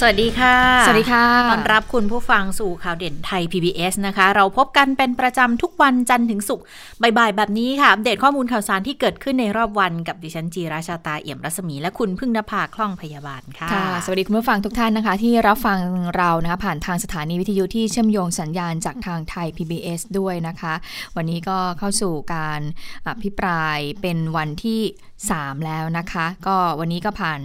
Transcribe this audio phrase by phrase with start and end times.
[0.00, 0.56] สวัสดีค่ะ
[0.86, 6.64] สวัสดีค่ะ ต้อนรับคุณผู้ฟังสู่ข่าวเด่นไทย PBS นะคะ เราพบกันเป็นประจำทุกวันจันทร์ถึงศุกร์
[7.02, 15.78] บ่ายๆ แบบนี้ค่ะ อัปเดตข้อมูลข่าวสารที่เกิดขึ้นในรอบวันกับดิฉันจีราชาตาเอี่ยมรัศมี และคุณพึ่งนภาคล่องพยาบาลค่ะ ค่ะ สวัสดีคุณผู้ฟังทุกท่านนะคะ ที่รับฟัง
[16.16, 20.74] เรานะคะผ่านทางสถานีวิทยุที่เชื่อมโยงสัญญาณจากทางไทย PBS ด้วยนะคะ
[21.16, 22.60] วันนี้ก็เข้าสู่การ
[23.08, 24.80] อภิปรายเป็นวันที่
[25.28, 27.40] 3 แล้วนะคะ ก็วันนี้ก็ผ่าน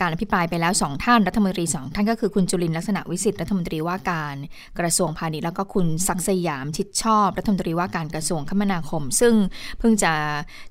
[0.00, 4.36] การอภิปรายไปแล้ว 2 ท่านรัฐมนตรี2ท่านก็คือคุณจุลินลักษณะวิสิทธิ์รัฐมนตรีว่าการ
[4.78, 9.34] กระทรวงพาณิชย์แล้วก็คุณศักดิ์สยามชิดชอบ รัฐมนตรีว่าการกระทรวงคมนาคม ซึ่ง
[9.78, 10.12] เพิ่งจะ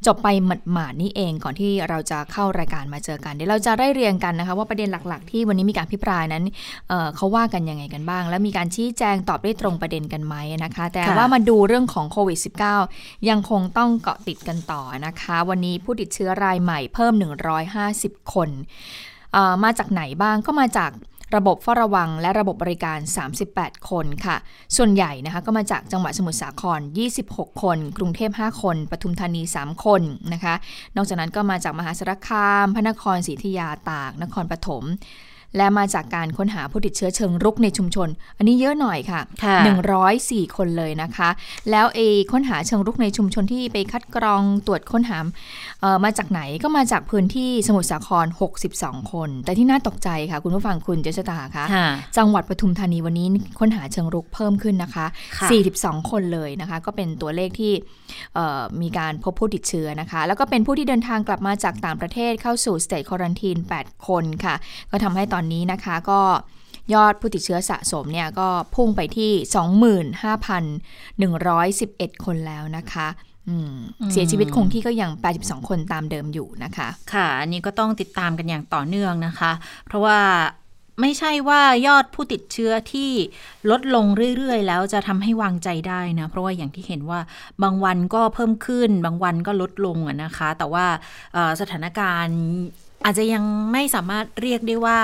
[0.05, 0.27] จบไป
[0.71, 6.43] หมาดๆนี่เองก่อนที่เราจะเข้ารายการมาเจอกันเดี๋ยวเราจะได้เรียงกันนะคะว่าประเด็นหลักๆ ที่วันนี้มีการพิปรายนั้น
[6.89, 12.39] เเขาว่ากันยังไงกันบ้าง แล้วมีการชี้แจงตอบได้ตรงประเด็นกันไหมนะคะ แต่ว่ามาดูเรื่องของโควิด
[12.83, 17.13] -19 ยังคงต้องเกาะติดกันต่อนะคะ วันนี้ผู้ติดเชื้อรายใหม่เพิ่ม
[17.69, 18.49] 150 คน
[19.63, 20.91] มาจากไหนบ้างก็มาจาก
[21.37, 22.99] ระบบเฝ้าระวังและระบบบริการ
[23.43, 24.35] 38 คนค่ะ
[24.77, 26.79] ส่วนใหญ่นะคะก็มาจากจังหวัดสมุทรสาคร
[27.21, 30.01] 26 คน กรุงเทพ 5 คน ปทุมธานี 3 คน
[30.33, 30.55] นะคะ
[30.95, 34.83] นอกจากนั้นก็มาจากมหาสารคาม พระนครศรีธยา ตาก นครปฐม
[35.57, 39.57] และมาจากการค้นหาผู้ติดเชื้อเชิงรุกในชุมชน อันนี้เยอะหน่อยค่ะคะ
[40.07, 41.29] 104 คนเลยนะคะ
[41.71, 41.99] แล้วเอ
[42.31, 45.17] ค้นหาเชิงรุกในชุมชนที่ไปคัดกรองตรวจค้นหา
[46.03, 48.25] มาจากไหนก็มาจากพื้นที่สมุทรสาคร
[48.69, 51.65] 62 คน แต่ที่น่าตกใจค่ะ คุณผู้ฟังคุณเจษตาคะ
[52.17, 53.27] จังหวัดปทุมธานีวันนี้
[53.59, 55.05] ค้นหาเชิงรุกเพิ่มขึ้นนะคะ
[55.57, 57.73] 42 คนเลยนะคะ ก็เป็นตัวเลขที่
[58.81, 64.55] มีการพบผู้ติดเชื้อนะคะ แล้วก็เป็นผู้ที่เดินทางกลับมาจากต่างประเทศเข้าสู่สเตทควอนตีน8คนค่ะ
[64.91, 66.21] ก็ทำให้ตอนนี้นะคะก็
[66.93, 69.31] ยอดผู้ติดเชื้อสะสมเนี่ยก็พุ่งไปที่
[70.79, 73.07] 25,111 คนแล้วนะคะ
[74.11, 79.51] เสียชีวิตคงที่ก็ยัง 82 คนตามเดิมอยู่นะคะ ค่ะ อันนี้ก็ต้องติดตามกันอย่างต่อเนื่องนะคะ
[79.85, 80.19] เพราะว่า
[81.01, 83.11] ไม่ใช่ว่ายอดผู้ติดเชื้อที่
[83.69, 84.05] ลดลง
[84.37, 87.19] เรื่อย ๆ แล้วจะทำให้วางใจได้นะ เพราะว่าอย่างที่เห็นว่า
[87.63, 90.85] บางวันก็เพิ่มขึ้น บางวันก็ลดลงนะคะ แต่ว่า
[91.61, 92.39] สถานการณ์
[93.05, 94.99] อาจจะยังไม่สามารถเรียกได้ว่า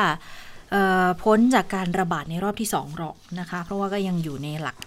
[1.23, 4.77] พ้นจากการระบาดในรอบที่ 2 หรอกนะคะ เพราะว่าก็ยังอยู่ในหลัก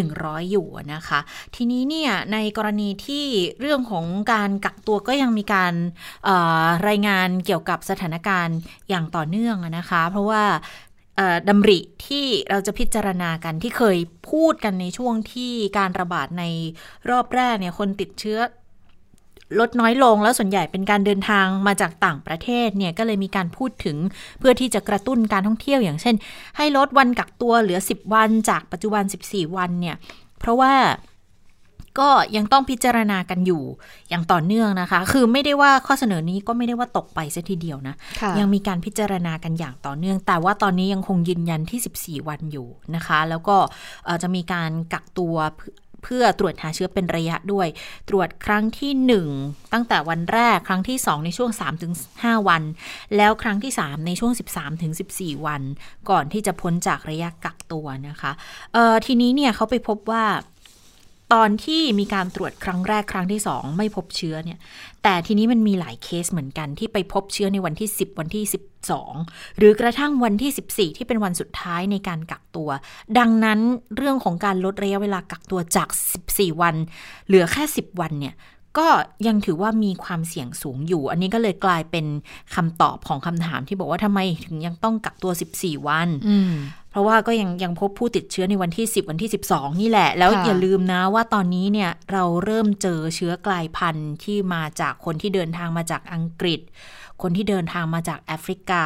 [0.00, 1.20] 100 อยู่นะคะ
[1.54, 3.24] ทีนี้เนี่ยในกรณีที่
[3.60, 5.74] เรื่องของการกักตัวก็ยังมีการ
[6.88, 8.58] รายงานเกี่ยวกับสถานการณ์
[8.88, 10.42] อย่างต่อเนื่องนะคะ เพราะว่า
[11.48, 13.98] ดำริที่เราจะพิจารณากันที่เคย
[14.30, 16.44] พูดกันในช่วงที่การระบาดใน
[17.10, 18.38] รอบแรกเนี่ยคนติดเชื้อ
[19.58, 23.96] ลดน้อยลงแล้วส่วนใหญ่เป็นการเดินทางมาจากต่างประเทศเนี่ยก็เลยมีการพูดถึง
[24.38, 26.14] เพื่อที่จะกระตุ้นการท่องเที่ยวอย่างเช่น
[26.56, 29.96] ให้ลดวันกักตัวเหลือ 10 วันจากปัจจุบัน 14 วันเนี่ย
[30.38, 30.74] เพราะว่า
[31.98, 33.62] ก็ยังต้องพิจารณากันอยู่
[34.08, 37.94] อย่างต่อเนื่องนะคะ คือไม่ได้ว่าข้อเสนอนี้ก็ไม่ได้ว่าตกไปซะทีเดียวนะ
[38.38, 43.56] ยังมีการพิจารณากันอย่างต่อเนื่อง แต่ว่าตอนนี้ยังคงยืนยันที่ 14 วันอยู่นะคะ แล้วก็
[44.22, 45.34] จะมีการกักตัว
[45.87, 47.68] เพื่อตรวจหาเชื้อเป็นระยะด้วย
[48.08, 48.92] ตรวจครั้งที่
[49.32, 51.50] 1 ตั้งแต่วันแรกครั้งที่ 2 ในช่วง
[51.98, 52.62] 3-5 วัน
[53.16, 54.32] แล้วครั้งที่ 3 ในช่วง
[54.88, 55.62] 13-14 วัน
[56.10, 58.32] ก่อนที่จะพ้นจากระยะกักตัวนะคะ
[59.06, 60.24] ทีนี้เนี่ยเขาไปพบว่า
[61.32, 64.58] ตอนที่มีการตรวจครั้งแรกครั้งที่สองไม่พบเชื้อเนี่ย
[65.02, 68.44] แต่ทีนี้มันมีหลายเคสเหมือนกันที่ไปพบเชื้อในวันที่ 10 วันที่
[69.04, 72.70] 12 หรือกระทั่งวันที่ 14 ที่เป็นวันสุดท้ายในการกักตัว
[73.18, 73.60] ดังนั้น
[73.96, 75.88] เรื่องของการลดระยะเวลากักตัวจาก
[76.24, 76.74] 14 วัน
[77.26, 78.36] เหลือแค่ 10 วันเนี่ย
[78.78, 78.88] ก็
[79.26, 82.06] ยังถือว่ามีความเสี่ยงสูงอยู่ อันนี้ก็เลยกลายเป็น
[82.54, 86.08] คำตอบของคำถามที่บอกว่าทำไมถึงยังต้องกักตัว 14 วัน
[86.90, 96.60] เพราะว่าก็ยังยังพบผู้ติดเชื้อในวันที่ 10 วันที่ 12 นี่แหละ แล้วอย่าลืมนะว่าตอนนี้เนี่ยเราเริ่มเจอเชื้อกลายพันธุ์ที่มาจากคนที่เดินทางมาจากอังกฤษ
[97.22, 98.84] คนที่เดินทางมาจากแอฟริกา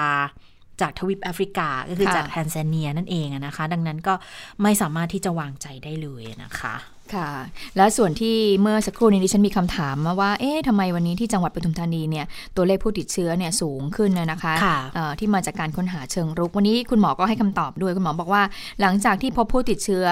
[0.80, 4.14] จากทวีปแอฟริกาก็คือจากแทนซาเนียนั่นเองนะคะ ดังนั้นก็
[4.62, 6.74] ไม่สามารถที่จะวางใจได้เลยนะคะ
[7.14, 7.28] ค่ะ
[7.76, 12.26] และส่วนที่เมื่อสักครู่นี้ดิฉันมีคำถามมาว่า เอ๊ะทำไมวันนี้ที่จังหวัดปทุมธานีเนี่ย
[12.56, 14.78] ตัวเลขผู้ติดเชื้อเนี่ยสูงขึ้นนะคะคะ
[15.18, 18.42] ที่มาจากการค้นหาเชิงรุก วันนี้คุณหมอก็ให้คำตอบด้วยคุณหมอบอกว่า
[18.80, 20.06] หลังจากที่พบผู้ติดเชื้อ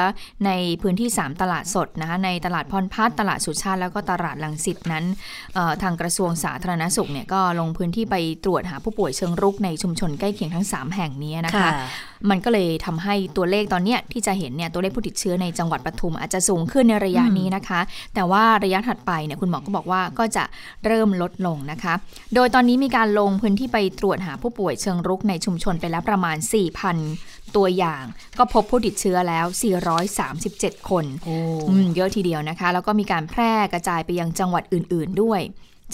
[0.46, 0.50] ใน
[0.82, 5.04] พื้นที่ 3 ตลาดสดนะคะในตลาดพรพัฒตลาดสุชาติ แล้วก็ตลาดลังสิตนั้น
[5.82, 11.70] ทางกระทรวงสาธารณสุขเนี่ยก็ลงพื้นที่ไปตรวจหาผู้ป่วยเชิงรุกในชุมชนใกล้เคียงทั้ง 3 แห่งนี้นะคะ
[12.30, 17.80] มันก็เลยทำให้ตัวเลขตอนเนี้ยที่จะเห็นเนี่ยตัวเลขผู้ติดเชื้อในจังหวัดปทุมอาจจะสูงขึ้นในระยะนี้นะคะ
[18.14, 20.44] แต่ว่าระยะถัดไปเนี่ยคุณหมอก็บอกว่าก็จะ
[20.86, 21.94] เริ่มลดลงนะคะ
[22.34, 26.36] โดยตอนนี้มีการลงพื้นที่ไปตรวจหาผู้ป่วยเชิงรุกในชุมชนไปแล้วประมาณ
[26.96, 28.04] 4,000 ตัวอย่าง
[28.38, 29.46] ก็พบผู้ติดเชื้อแล้ว
[30.18, 31.36] 437 คนโอ้
[31.68, 35.40] อืมเยอะทีเดียวนะคะ แล้วก็มีการแพร่กระจายไปยังจังหวัดอื่น ๆด้วย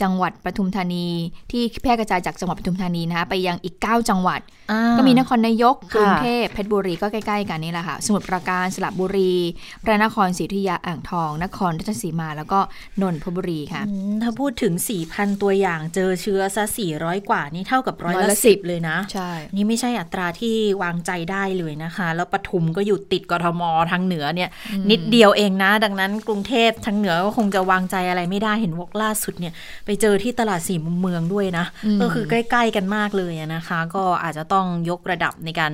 [0.02, 1.06] จังหวัดปทุมธานี
[1.50, 4.40] ที่แพร่กระจายจากจังหวัดปทุมธานีนะคะไปยังอีก 9 จังหวัด
[4.70, 9.34] อ่าก็มีนครนายกค่ะกรุงเทพเพชรบุรีก็ใกล้ๆกันนี่แหละค่ะ สมุทรปราการสระบุรี
[9.82, 12.60] พระนครศรีอยุธยาอ่างทอง นครราชสีมาแล้วก็
[13.02, 14.74] นนทบุรีค่ะอืมถ้าพูดถึง
[15.08, 16.64] 4,000 ตัวอย่างเจอเชื้อซะ
[16.96, 24.50] 400 กว่านี่เท่ากับร้อยร้อยละละสิบ10เลยนะใช่นี่ไม่ใช่อัตราที่วางใจได้เลยนะคะ แล้วปทุมก็อยู่ติดกทมทางเหนือเนี่ย
[24.90, 29.52] นิดเดียวเองนะ ดังนั้นกรุงเทพทางเหนือก็คงจะวางใจอะไรไม่ได้เห็นวอกล่าสุดเนี่ย
[29.86, 35.72] ไปเจอที่ตลาดสี่มุมเมืองด้วยนะอืมก็คือใกล้ ๆ กันมากเลยอะนะคะ ก็อาจจะต้องยกระดับในการ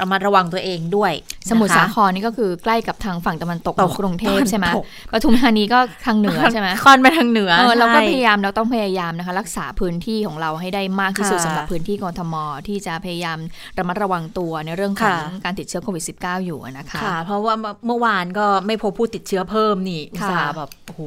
[0.00, 12.34] ระมัดระวังตัวเองด้วยนะคะสมุทรสาครนี่ก็คือใกล้กับทางฝั่งตะวันตกตขกองกรุงเทพใช่ไหมตกปทุมธานีก็ทางเหนือใช่ไหมคอนไปทางเหนือเออเราก็ใช่พยายามเราต้องพยายามนะคะ รักษาพื้นที่ของเราให้ได้มากที่สุดค่ะสำหรับพื้นที่กทม
[12.68, 13.38] ที่จะพยายาม
[13.78, 17.54] ระมัดระวังตัวในเรื่องของค่ะการติดเชื้อโควิด -19 อยู่นะคะค่ะ เพราะว่า
[17.86, 21.00] เมื่อวานก็ไม่พบผู้ติดเชื้อเพิ่มนี่อุตค่ะส่าห์แบบโอ้โห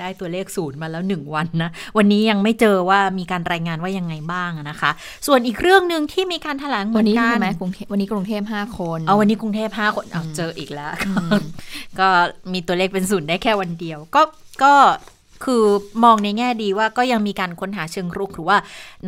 [0.00, 4.90] ได้ตัวเลขศูนย์มาแล้วหนึ่งวันนะวันนี้ยังไม่เจอว่ามีการรายงานว่ายังไงบ้างอะนะคะ
[5.26, 10.92] ส่วนอีกเรื่องหนึ่งที่มีการแถลงเหมืวัอนนนี้กัใช่นไหมกรุงเทพวันนี้กรุงเทพห้าคนเอาวันนี้กรุงเทพห้าคนเอาเจออีกแล้ว
[11.98, 12.08] ก็
[12.52, 14.22] มีตัวเลขเป็นศูนย์ได้แค่วันเดียว ก็
[14.62, 14.74] ก็
[15.44, 15.64] คือ
[16.04, 18.58] มองในแง่ดีว่าก็ยังมีการค้นหาเชิงรุกหรือว่า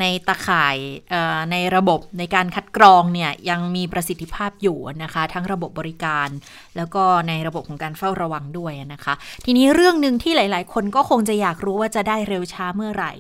[0.01, 0.77] ในตาข่าย
[1.11, 6.29] เอ่อในระบบในการคัดกรองเนี่ยยังมีประสิทธิภาพอยู่นะคะ ทั้งระบบบริการ
[6.77, 9.15] แล้วก็ในระบบของการเฝ้าระวังด้วยนะคะ
[9.45, 13.13] ทีนี้เรื่องหนึ่งที่หลาย ๆ คนก็คงจะอยากรู้ว่าจะได้เร็วช้าเมื่อไหร่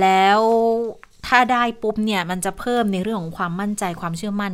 [0.00, 0.40] แล้ว
[1.26, 4.52] ถ้าได้ปุ๊บเนี่ยมันจะเพิ่มในเรื่องของความมั่นใจความเชื่อมั่น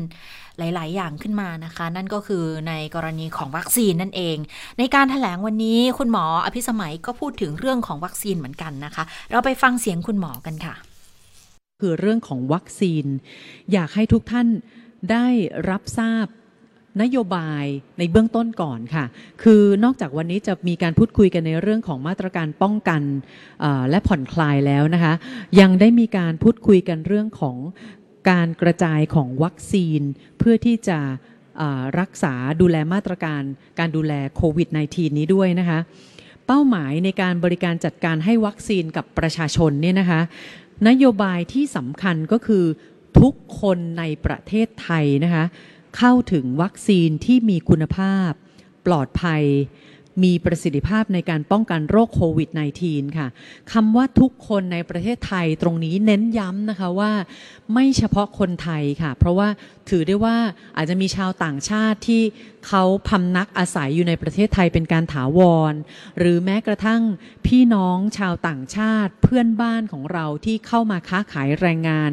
[0.60, 4.36] หลาย ๆ อย่างขึ้นมานะคะ นั่นก็คือในกรณีของวัคซีนนั่นเอง
[4.78, 10.74] ในการถแถลงวันนี้คุณหมออภิสมัยก็พูดถึงเรื่องของวัคซีนเหมือนกันนะคะ เราไปฟังเสียงคุณหมอกันค่ะ
[11.80, 13.04] คือเรื่องของวัคซีน
[13.72, 14.46] อยากให้ทุกท่าน
[15.10, 15.26] ได้
[15.70, 16.26] รับทราบ
[17.02, 17.64] นโยบาย
[17.98, 19.04] ในเบื้องต้นก่อนค่ะ
[19.42, 23.02] คือนอกจากวันนี้จะมีการพูดคุยกันในเรื่องของมาตรการป้องกัน
[23.90, 25.14] และผ่อนคลายแล้วนะคะ
[25.60, 27.56] ยังได้มีการพูดคุยกันเรื่องของ
[28.28, 30.00] การกระจายของวัคซีน
[30.38, 31.00] เพื่อที่จะ
[32.00, 33.42] รักษาดูแลมาตรการ
[33.78, 35.78] การดูแลโควิด -19 นี้ด้วยนะคะ
[36.46, 40.20] เป้าหมายในการบริการจัดการให้วัคซีนกับประชาชนเนี่ยนะคะ
[40.88, 42.64] นโยบายที่สำคัญก็คือ
[43.20, 45.44] ทุกคนในประเทศไทยนะคะ
[45.96, 48.30] เข้าถึงวัคซีนที่มีคุณภาพ
[48.86, 49.42] ปลอดภัย
[50.24, 52.48] มีประสิทธิภาพในการป้องกันโรคโควิด
[52.84, 53.28] -19 ค่ะ
[53.72, 57.12] คำว่าทุกคนในประเทศไทยตรงนี้เน้นย้ำนะคะว่า
[57.74, 59.48] ไม่เฉพาะคนไทยค่ะ เพราะว่า
[59.88, 60.36] ถือได้ว่า
[60.76, 62.22] อาจจะมีชาวต่างชาติที่
[62.66, 65.40] เขาพำนักอาศัยอยู่ในประเทศไทยเป็นการถาว
[65.72, 65.74] ร
[66.18, 67.02] หรือแม้กระทั่ง
[67.46, 72.10] พี่น้องชาวต่างชาติเพื่อนบ้านของเราที่เข้ามาค้าขายแรงงาน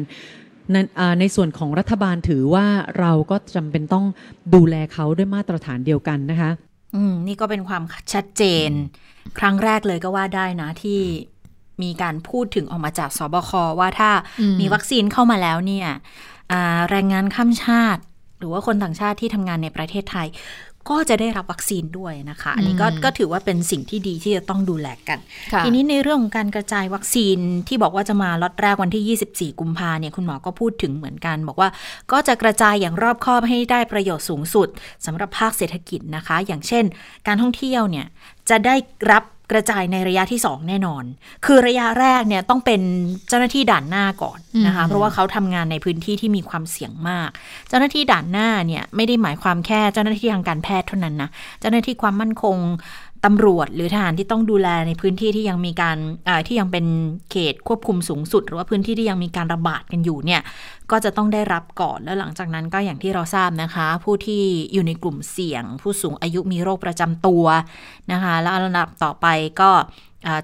[0.74, 0.86] นั้น
[1.20, 2.66] ในส่วนของรัฐบาลถือว่า
[2.98, 4.06] เราก็จำเป็นต้อง
[4.54, 6.50] ดูแลเขาด้วยมาตรฐานเดียวกันนะคะ
[6.94, 7.82] อืมนี่ก็เป็นความ
[8.12, 8.70] ชัดเจน
[9.38, 11.00] ครั้งแรกเลยก็ว่าได้นะที่
[11.82, 13.50] มีการพูดถึงออกมาจากสบค
[13.80, 15.88] ว่าถ้าอืมมีวัคซีนเข้ามาแล้วเนี่ย
[16.52, 18.02] อ่าแรงงานข้ามชาติ
[18.38, 20.28] หรือว่าคนต่างชาติที่ทำงานในประเทศไทย
[20.90, 25.18] ก็จะได้รับวัคซีนด้วยนะคะ อันนี้ก็อืมก็ถือว่าเป็นสิ่งที่ดีที่จะต้องดูแลกัน
[25.52, 27.38] ค่ะทีนี้ในเรื่องของการกระจายวัคซีน
[27.68, 31.68] ที่บอกว่าจะมาล็อตแรกวันที่ 24 กุมภาเนี่ยคุณหมอก็พูดถึงเหมือนกัน บอกว่า
[32.12, 34.68] ก็จะกระจายอย่างรอบคอบให้ได้ประโยชน์สูงสุด
[35.06, 36.84] สำหรับภาคเศรษฐกิจนะคะ อย่างเช่น
[37.26, 38.06] การท่องเที่ยวเนี่ย
[38.50, 38.74] จะได้
[39.10, 41.04] รับ กระจายในระยะที่ 2 แน่นอน
[41.46, 42.80] คือระยะแรกเนี่ยต้องเป็น
[43.28, 47.28] เจ้าหน้าที่ด่านหน้าก่อนนะคะอืมเพราะว่าเขาทำงานในพื้นที่ที่มีความเสี่ยงมาก
[47.68, 52.56] เจ้าหน้าที่ด่านหน้าเนี่ยไม่ได้หมายความแค่เจ้าหน้าที่ทางการแพทย์เท่านั้นนะ เจ้าหน้าที่ความมั่นคง
[53.24, 55.98] ตำรวจหรือทหารที่ต้องดูแลในพื้นที่ที่ยังมีการ
[56.46, 56.86] ที่ยังเป็น
[57.30, 60.40] เขตควบคุมสูงสุด หรือว่าพื้นที่ที่ยังมีการระบาดกันอยู่เนี่ย
[60.90, 67.44] ก็จะต้องได้รับก่อนแล้วหลังจากนั้นก็อย่างที่เราทราบนะคะ ผู้ที่อยู่ในกลุ่มเสี่ยง ผู้สูงอายุมีโรคประจำตัว
[68.12, 69.26] นะคะ แล้วลำดับต่อไป
[69.60, 69.70] ก็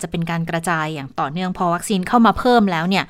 [0.02, 3.04] จะเป็นการกระจายอย่างต่อเนื่องพอวัคซีนเข้ามาเพิ่มแล้วเนี่ย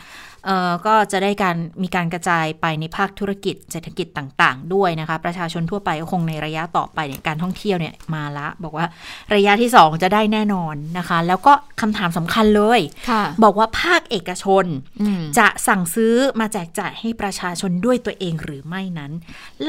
[0.87, 8.87] ก็จะได้การมีการกระจายไปในภาคธุรกิจเศรษฐกิจต่างๆ ด้วยนะคะ ประชาชนทั่วไปก็คงในระยะต่อไปในยการท่องเที่ยวเนี่ยมาละ บอกว่า
[9.35, 14.65] ระยะที่ 2 จะได้แน่นอนนะคะ แล้วก็คำถามสำคัญเลยค่ะบอกว่าภาคเอกชน
[15.03, 19.13] อืมจะสั่งซื้อมาแจกจ่ายให้ประชาชนด้วยตัวเองหรือไม่นั้น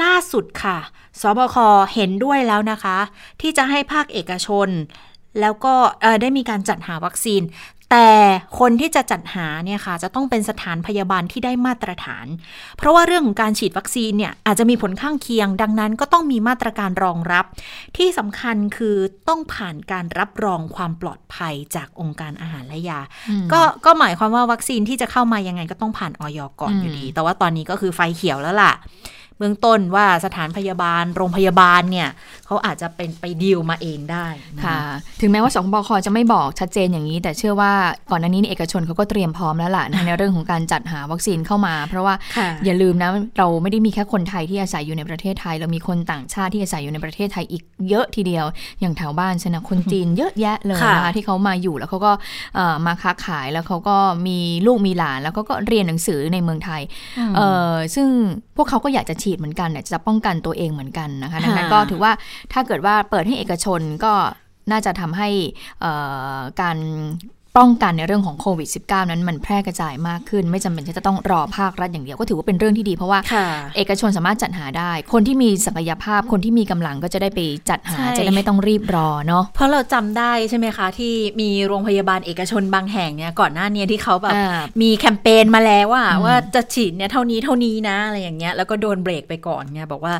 [0.02, 0.78] ล่าสุดค่ะ
[1.20, 1.56] สบค
[1.94, 2.98] เห็นด้วยแล้วนะคะ
[3.40, 4.70] ที่จะให้ภาคเอกชน
[5.40, 7.42] แล้วก็เอ่อได้มีการจัดหาวัคซีน
[7.90, 8.08] แต่
[8.58, 12.26] คนที่จะจัดหาเนี่ยค่ะจะต้องเป็นสถานพยาบาลที่ได้มาตรฐาน
[12.76, 17.44] เพราะว่าเรื่องของการฉีดวัคซีนเนี่ยอาจจะมีผลข้างเคียง ดังนั้นก็ต้องมีมาตรการรองรับ
[17.96, 18.96] ที่สำคัญคือ
[19.28, 23.00] ต้องผ่านการรับรองความปลอดภัยจากองค์การอาหารและยา
[23.52, 28.74] ก็ก็หมายความว่าวัคซีนที่จะเข้ามายังไงก็ต้องผ่านออยก่อนอยู่ดี แต่ว่าตอนนี้ก็คือไฟเขียวแล้วล่ะ
[29.38, 32.08] เบื้องต้นว่าสถานพยาบาลโรงพยาบาลเนี่ย
[32.46, 34.26] เขาอาจจะเป็นไปดีลมาเองได้
[34.56, 34.78] นค่ะ
[35.20, 37.72] ถึงแม้ว่าสคบคจะไม่บอกชัดเจนอย่างนี้ แต่เชื่อว่า
[38.10, 48.46] ก่อนหน้านี้เอกชนเขาก็เตรียมพร้อมแล้วล่ะนะในเรื่องของการจัดหาวัคซีนเข้ามา เพราะว่าค่ะอย่าลืมนะเราไม่ได้มีแค่คนไทยที่อาศัยอยู่ในประเทศไทย เรามีคนต่างชาติที่อาศัยอยู่ในประเทศไทยอีกเยอะทีเดียว
[48.80, 52.12] อย่างแถวบ้านฉันนะคนจีนเยอะแยะเลยค่ะนะคะที่เขามาอยู่แล้วเขาก็
[52.54, 56.82] เอ่อมาค้าขายแล้วเขาก็มีลูกมีหลานแล้วก็ก็เรียนหนังสือในเมืองไทย
[57.36, 58.08] เอ่อซึ่ง
[58.56, 62.12] พวกเขาก็อยากจะฉีดเหมือนกันเนี่ยจะป้องกันตัวเองเหมือนกันนะคะดังนั้นค่ะก็ถือว่า
[62.52, 64.12] ถ้าเกิดว่าเปิดให้เอกชนก็
[64.70, 65.28] น่าจะทำให้
[65.80, 65.92] เอ่
[66.36, 66.78] อการ
[67.56, 73.46] ป้องกันในเรื่องของโควิด -19 นั้นมันแพร่กระจายมากขึ้น ไม่จำเป็นที่จะต้องรอภาครัฐอย่างเดียวก็ถือว่าเป็นเรื่องที่ดี เพราะว่าค่ะ
[73.76, 90.14] เอกชนสามารถจัดหาได้ คนที่มีศักยภาพคนที่มีกำลังก็จะได้ไปจัดหาใช่จะได้ไม่ต้องรีบรอเนาะเพราะเราจำได้ใช่ไหมคะ ที่มีโรงพยาบาลเอกชนบางแห่งเนี่ยก่อนหน้านี้ที่เขาแบบอ่ามีแคมเปญมาแล้วว่าอืมว่าจะฉีดเนี่ยเท่านี้เท่านี้นะอะไรอย่างเงี้ยแล้วก็โดนเบรกไปก่อนไงบอกว่า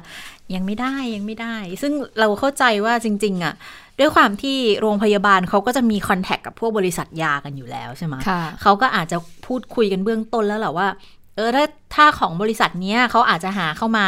[0.55, 3.55] ยังไม่ได้ยังไม่ได้ ซึ่งเราเข้าใจว่าจริง ๆ อะ
[3.99, 10.89] ด้วยความที่โรงพยาบาลเขาก็จะมีคอนแทคกับพวกบริษัทยากันอยู่แล้วใช่ไหมค่ะเขาก็อาจจะพูดคุยกันเบื้องต้นแล้วแหละว่า
[11.37, 14.07] เออถ้าถ้าของบริษัทเนี้ยเขาอาจจะหาเข้ามา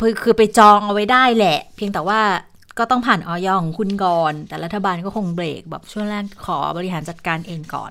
[0.00, 2.20] คือคือไปจองเอาไว้ได้แหละ เพียงแต่ว่า
[2.78, 7.90] ก็ต้องผ่านออยของคุณก่อน แต่รัฐบาลก็คงเบรกแบบช่วงแรกขอบริหารจัดการเองก่อน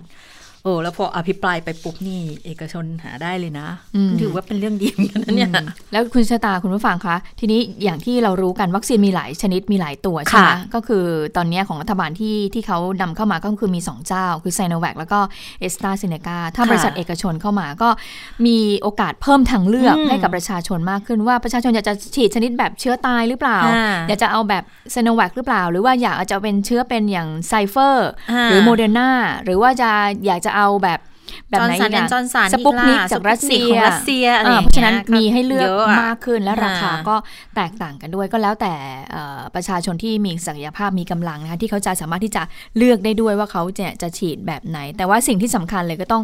[0.68, 11.04] โอ้แล้วพออภิปรายไปปุ๊บนี่ เอกชนหาได้เลยนะอืมถือว่าเป็นเรื่องดีเหมือนกันนะเนี่ยอืมแล้วคุณชะตาคุณผู้ฟังคะ ทีนี้อย่างที่เรารู้กันวัคซีนมีหลายชนิดมีหลายตัวใช่ไหมค่ะก็คือ
[11.38, 15.20] ตอนนี้ของรัฐบาลที่ที่เขานำเข้ามาก็คือมี 2 เจ้า คือไซโนแวคแล้วก็
[15.60, 17.90] เอสตาเซเนกาถ้าค่ะบริษัทเอกชนเข้ามาก็
[18.46, 29.10] มีโอกาสเพิ่มทางเลือกอืมให้กับประชาชนมากขึ้นว่าประชาชนอยากจะฉีดชนิดแบบเชื้อตายหรือเปล่าค่ะอยากจะเอาแบบไซโนแวคหรือเปล่า หรือว่าอยากจะเป็นเชื้อเป็นอย่างไซเฟอร์าหรือโมเดอร์นา
[29.44, 29.90] หรือว่าจะ
[30.26, 31.02] อยากจะเอาแบบ
[31.50, 37.16] แบบไหนจอร์นสันอีกแอนอะจอร์นสันสปุกนิกอีล่ะจากรัสเซียของรัสเซียอะไรอ่าอย่งเพราะฉะนั้นงี้ยมีให้เลือกยะะมากขึ้นและราคาอ่าก็
[37.56, 38.74] แตกต่างกันด้วยก็แล้วแต่
[39.12, 42.44] เอ่อประชาชนที่มีศักยภาพมีกำลังนะคะที่เขาจะสามารถที่จะ
[42.78, 46.24] เลือกได้ด้วยว่าเขาจะจะฉีดแบบไหน แต่ว่าสิ่งที่สำคัญเลยก็ต้อง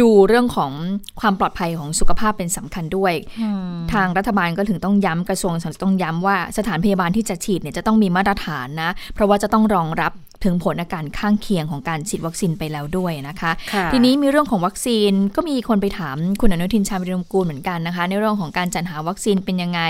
[0.00, 0.72] ดูเรื่องของ
[1.20, 10.12] ความปลอดภัยของสุขภาพเป็นสำคัญด้วยอืมทางรัฐบาลก็ถึงต้องย้ำกระทรวงสาธารณสุขต้องย้ำว่าสถานพยาบาลที่จะฉีดเนี่ยจะต้องมีมาตรฐานนะเพราะว่าจะต้องรองรับ
[10.44, 19.80] ถึงผลอาการข้างเคียงของการฉีดวัคซีนไปแล้วด้วยนะคะค่ะทีนี้มีเรื่องของวัคซีนก็มีคนไปถามคุณอนุทินชาญวิรุฬกูลเหมือนกันนะคะ ในเรื่องของการจัดหาวัคซีนเป็นยังไง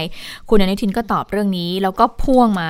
[0.51, 2.69] คุณอนุทินก็ตอบเรื่องนี้ แล้วก็พ่วงมา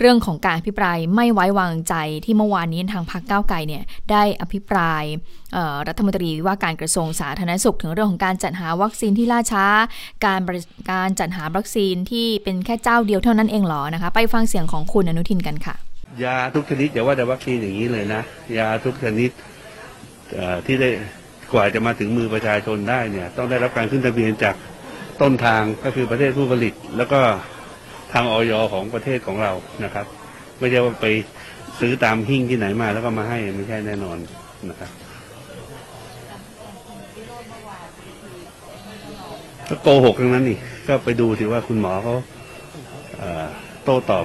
[0.00, 1.94] เรื่องของการอภิปรายไม่ไว้วางใจ
[2.24, 5.04] ที่เมื่อวานนี้ทางพรรคก้าวไกลเนี่ยได้อภิปราย
[5.52, 9.66] เอ่อรัฐมนตรีว่าการกระทรวงสาธารณสุข ถึงเรื่องของการจัดหาวัคซีนที่ล่าช้า
[10.26, 15.76] การบริการจัดหาวัคซีนที่เป็นแค่เจ้าเดียวเท่านั้นเองเหรอนะคะ ไปฟังเสียงของคุณอนุทินกันค่ะ
[16.24, 18.22] ยาทุกชนิดอย่าว่าแต่วัคซีนอย่างนี้เลยนะ
[18.58, 19.30] ยาทุกชนิด
[20.66, 20.90] ที่ได้
[21.52, 24.54] กว่าจะมาถึงมือประชาชนได้เนี่ย ต้องได้รับการขึ้นทะเบียนจาก
[25.20, 27.20] ต้นทางก็คือประเทศผู้ผลิต แล้วก็
[28.12, 29.52] ทางออยของประเทศของเรา
[29.84, 30.06] นะครับ
[30.58, 31.06] ไม่ใช่ว่าไป
[31.80, 34.18] ซื้อตามหิ้งที่ไหนมาแล้วก็มาให้ไม่ใช่แน่นอน
[34.70, 34.90] นะครับ
[39.68, 42.14] ก็โกหกทั้งนั้นนี่ ก็ไปดูสิว่าคุณหมอเขา
[43.84, 44.24] โต้ตอบ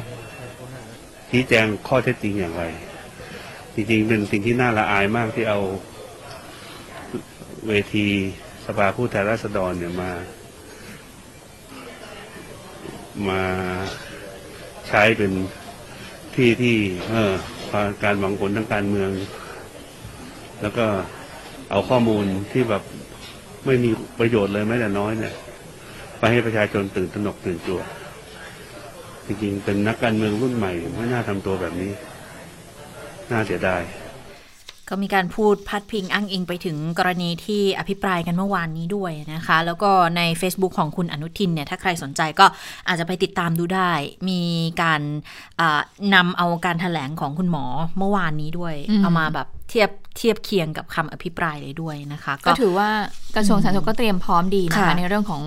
[1.36, 2.64] ชี้แจงข้อเท็จจริงอย่างไร
[3.76, 5.60] จริงๆเป็นสิ่งที่น่าละอายมากที่เอา
[7.68, 8.06] เวที
[8.66, 10.12] สภาผู้แทนราษฎรเนี่ยมา
[13.30, 13.44] มา
[14.88, 15.32] ใช้เป็น
[16.36, 16.78] ที่ที่
[17.10, 17.32] เออ
[18.04, 19.12] การหวังผลทางการเมือง
[20.62, 20.86] แล้วก็
[21.72, 22.84] เอาข้อมูลที่แบบ
[23.66, 25.34] ไม่มีประโยชน์เลยแม้แต่น้อยเนี่ย
[26.20, 27.82] ไปให้ประชาชนตื่นตระหนกตื่นตัว
[29.28, 31.92] จริงๆ เป็นนักการเมืองรุ่นใหม่ ไม่น่าทำตัวแบบนี้
[33.32, 33.84] น่าเสียดาย
[34.90, 42.46] ก็มีการพูดพัดพิงอ้างอิงไปถึงกรณีที่อภิปรายกันเมื่อวานนี้ด้วยนะคะ แล้วก็ใน Facebook ของคุณอนุทินเนี่ยถ้าใครสนใจก็
[42.88, 43.92] อาจจะไปติดตามดูได้
[44.30, 44.42] มี
[44.82, 45.02] การ
[45.60, 45.82] อ่า
[46.14, 47.66] นำเอาการถแถลงของคุณหมอ
[47.98, 52.90] เมื่อวานนี้ด้วยอืมเอามาแบบ เทียบเทียบเคียงกับคำอภิปรายเลยด้วยนะคะ ก็ถือว่า
[53.36, 55.44] กระทรวงสาธารณสุขก็เตรียมพร้อมดีนะคะค่ะในเรื่องของ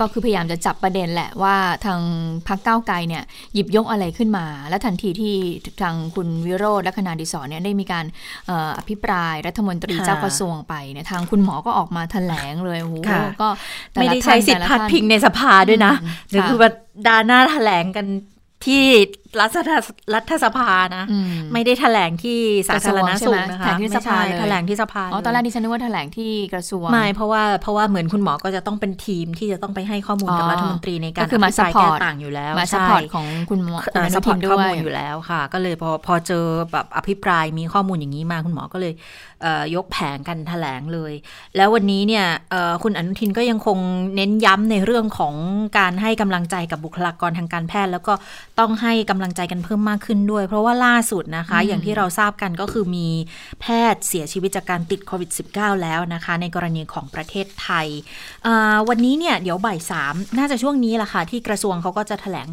[0.00, 1.56] ก็คือพยายามจะจับประเด็นแหละว่า
[1.86, 2.00] ทาง
[2.48, 3.22] พรรคก้าวไกลเนี่ย
[3.54, 5.36] หยิบยกอะไรขึ้นมา และทันทีที่
[5.82, 8.04] ทางคุณวิโรธและคณาดิศรเนี่ยได้มีการ
[8.46, 13.48] เอ่ออภิปรายรัฐมนตรีค่ะเจ้ากระทรวงไปเนี่ยทางคุณหมอก็ออกมาแถลงเลยโอ้โหค่ะก็
[13.92, 16.70] แต่ไม่ละได้ใช้ท่านสิทธิ์แต่ละพัดท่านพิงในสภาด้วยนะอืมหรือค่ะคือว่า
[17.06, 18.06] ดาหน้าแถลงกัน
[18.66, 18.84] ที่
[19.40, 19.58] รัฐ
[20.14, 22.38] รัฐสภานะอืมไม่ได้แถลงที่
[22.68, 38.92] สาธารณสุขนะคะแถลงที่สภาไม่ใช่เลยแถลงที่สภาอ๋อตอนแรกเลยดิฉันนึกว่าแถลงที่กระทรวงไม่เพราะว่าเพราะว่าเหมือนคุณหมอก็จะต้องเป็นทีมที่จะต้องไปให้ข้อมูลกับอ๋อรัฐมนตรีในการก็คือมาภิปราย support แก้ต่างอยู่แล้วมาซัพใช่พอร์ตของคุณหมอคุณเอ่ออสนุปอทิร์นตด้ข้อวมูยลอยู่แล้วค่ะ ก็เลยพอพอเจอแบบอภิปรายมีข้อมูลอย่างนี้มาคุณหมอก็เลย
[39.42, 41.12] เอ่อยกแผงกันแถลงเลย
[41.56, 43.78] แล้ววันนี้เนี่ยเอ่อคุณอนุทินก็ยังคง
[44.16, 45.34] เน้นย้ำในเรื่องของ
[45.78, 48.14] การให้กำลังใจกับบุคลากรทางการแพทย์ แล้วก็
[48.58, 53.08] ต้องให้กำลังใจกันเพิ่มมากขึ้นด้วย เพราะว่าล่าสุดนะคะ อย่างที่เราทราบกันก็คือมี
[53.60, 57.86] แพทย์เสียชีวิตจากการติดโควิด -19 แล้วนะคะ ในกรณีของประเทศไทย
[58.46, 62.48] อ่าวันนี้เนี่ยเดี๋ยวบ่ายสามน่าจะช่วงนี้แหละค่ะ ที่กระทรวงเขาก็จะแถลง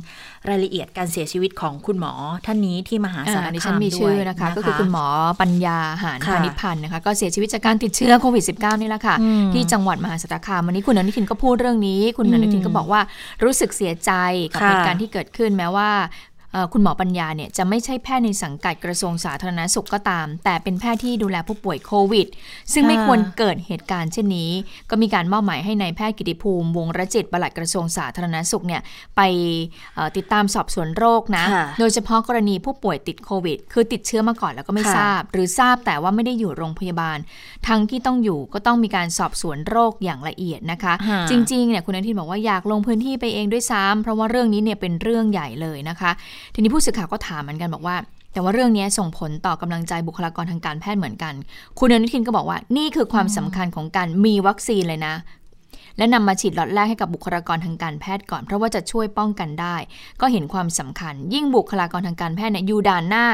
[0.50, 2.14] รายละเอียดการเสียชีวิตของคุณหมอ
[2.46, 5.06] ท่านนี้ที่มหาสารอ่าดิคาฉันมมีด้วยชื่อนะคะ ก็คือคุณหมอ
[5.42, 13.02] ปัญญาหารค่ะพานิชพันธ์นะคะก็เสียชีวิตจากการติดเชื้อโควิด -19 นี่แหละค่ะอืมที่จังหวัดมหาสารคามวันนี้คุณอนุทินก็พูดเรื่องนี้ คุณอนุทินก็บอกว่า
[13.44, 14.12] รู้สึกเสียใจ
[14.54, 15.90] กับค่ะเหตุการณ์ที่เกิดขึ้นแม้ว่า
[16.31, 16.31] เอ่อ
[16.74, 22.28] คุณหมอปัญญาเนี่ยจะไม่ใช่แพทย์ในสังกัดกระทรวงสาธารณสุขก็ตาม แต่เป็นแพทย์ที่ดูแลผู้ป่วยโควิด
[22.74, 24.52] ซึ่งไม่ควรเกิดเหตุการณ์เช่นนี้
[24.90, 28.82] ก็มีการมอบหมายให้ในายแพทย์กิติภูมิ วงระจิตปลัดกระทรวงสาธารณสุขเนี่ย
[29.16, 29.22] ไป
[29.96, 37.18] เอ่อติดตามสอบสวนโรคนะค่ะโดยเฉพาะกรณีผู้ป่วยติดโควิด คือติดเชื้อมาก่อนแล้วก็ไม่ค่ะทราบ หรือทราบแต่ว่าไม่ได้อยู่โรงพยาบาล
[37.68, 46.12] ทั้งที่ต้องอยู่ก็ต้องมีการสอบสวนโรคอย่างละเอียดนะคะค่ะจริงๆเนี่ยคุณอนุทินบอกว่าอยากลงพื้นที่ไปเองด้วยซ้ำเพราะว่าเรื่องนี้เนี่ยเป็นเรื่องใหญ่เลยนะคะ
[46.54, 47.96] ทีนี้ผู้สื่อข่าวก็ถามเหมือนกันบอกว่า
[48.34, 51.34] แต่ว่าเรื่องนี้ส่งผลต่อกำลังใจบุคลากรทางการแพทย์เหมือนกัน
[51.80, 55.16] คุณอนุทินก็บอกว่านี่คือความสำคัญของการมีวัคซีนเลยนะ
[55.98, 59.76] และนำมาฉีดล็อตแรกให้กับบุคลากรทางการแพทย์ก่อน เพราะว่าจะช่วยป้องกันได้
[60.22, 63.26] ก็เห็นความสำคัญ ยิ่งบุคลากรทางการแพทย์เนี่ยอยู่ด่านหน้า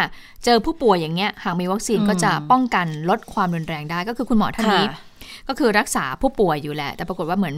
[0.46, 5.02] เจอผู้ป่วยอย่างเงี้ยหากมีวัคซีนอืมก็จะป้องกันลดความรุนแรงได้ ก็คือคุณหมอท่านนี้ค่ะ
[5.48, 7.56] ก็คือรักษาผู้ป่วยอยู่แหละ แต่ปรากฏว่าเหมือน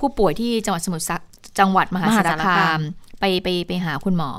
[0.00, 1.16] ผู้ป่วยที่จังหวัดสมุทรสา
[1.58, 2.80] จังหวัดมหาสารมหาสารคาคามม
[3.20, 4.30] ไปไปไปหาคุณหมอ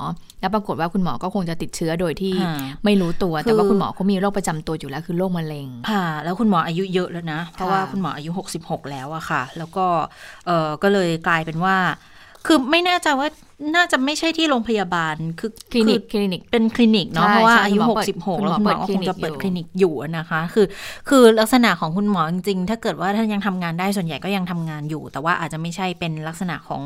[0.42, 8.30] แล้วปรากฏว่าคุณหมอก็คงจะติดเชื้อโดยที่ค่ะไม่รู้ตัว แต่ว่าคือคุณหมอเขามีโรคประจำตัวอยู่แล้วคือโรคมะเร็งค่ะแล้วคุณหมออายุเยอะแล้วนะ เพราะว่าค่ะคุณหมออายุ
[8.60, 9.86] 66 แล้วอะค่ะ แล้วก็
[10.46, 11.76] เออก็เลยกลายเป็นว่า
[12.46, 13.28] คือไม่แน่ใจว่า
[13.74, 20.66] น่าจะไม่ใช่ที่โรงพยาบาลคือคลินิกคลินิกเป็นคลินิกเนาะใช่เพราะว่าใช่อายุคุณหมอเปิด66แล้วคุคุณณหหมมออเปิดคงจะเปิดคคลิลินินิกกออยู่ยู่นะคะ คือ
[21.08, 26.82] คือลักษณะของคุณหมอจริงๆ ถ้าเกิดว่าท่านยังทำงานได้ส่วนใหญ่ก็ยังทำงานอยู่ แต่ว่าอาจจะไม่ใช่เป็นลักษณะของ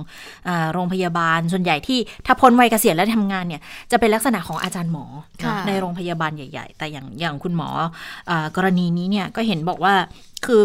[0.48, 3.61] อาโรงพยาบาลส่วนใหญ่ที่ถ้าพ้นวัยเกษียณแล้วทำงานเนี่ย
[3.92, 5.05] จะเป็นลักษณะของอาจารย์หมอ
[5.42, 7.68] ค่ะในโรงพยาบาลใหญ่ ๆ แต่อย่างอย่างคุณหมอ
[8.31, 9.94] อากรณีนี้เนี่ยก็เห็นบอกว่า
[10.46, 10.62] คือ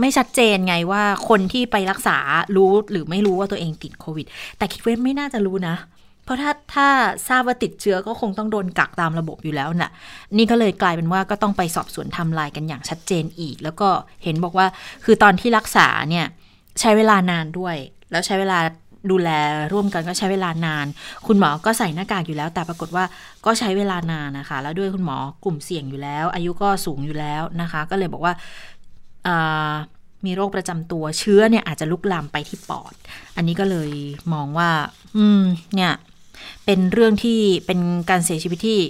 [0.00, 2.18] ไม่ชัดเจนไงว่าคนที่ไปรักษา
[2.56, 4.26] รู้หรือไม่รู้ว่าตัวเองติดโควิด
[4.58, 5.76] แต่คิดว่าไม่น่าจะรู้นะ
[6.24, 6.88] เพราะถ้าถ้า
[7.28, 9.90] ทราบว่าติดเชื้อก็คงต้องโดนกักตามระบบอยู่แล้วน่ะ
[10.36, 13.88] นี่ก็เลยกลายเป็นว่าก็ต้องไปสอบสวนทำลายกันอย่างชัดเจนอีก แล้วก็
[14.24, 14.66] เห็นบอกว่า
[15.04, 16.26] คือตอนที่รักษาเนี่ย
[16.80, 17.76] ใช้เวลานานด้วย
[18.10, 18.58] แล้วใช้เวลา
[19.10, 19.30] ดูแล
[19.72, 20.86] ร่วมกันก็ใช้เวลานาน
[21.26, 23.04] คุณหมอก็ใส่หน้ากากอยู่แล้ว แต่ปรากฏว่า
[23.46, 28.34] ก็ใช้เวลานานนะคะ แล้วด้วยคุณหมอกลุ่มเสี่ยงอยู่แล้ว อายุก็สูงอยู่แล้วนะคะ ก็เลยบอกว่า
[30.26, 32.94] มีโรคประจำตัวเชื้อเนี่ยอาจจะลุกลามไปที่ปอด
[33.36, 33.90] อันนี้ก็เลย
[34.32, 34.70] มองว่า
[35.16, 35.42] อืม
[35.74, 35.92] เนี่ย
[36.64, 38.80] เป็นเรื่องที่เป็นการเสียชีวิตที่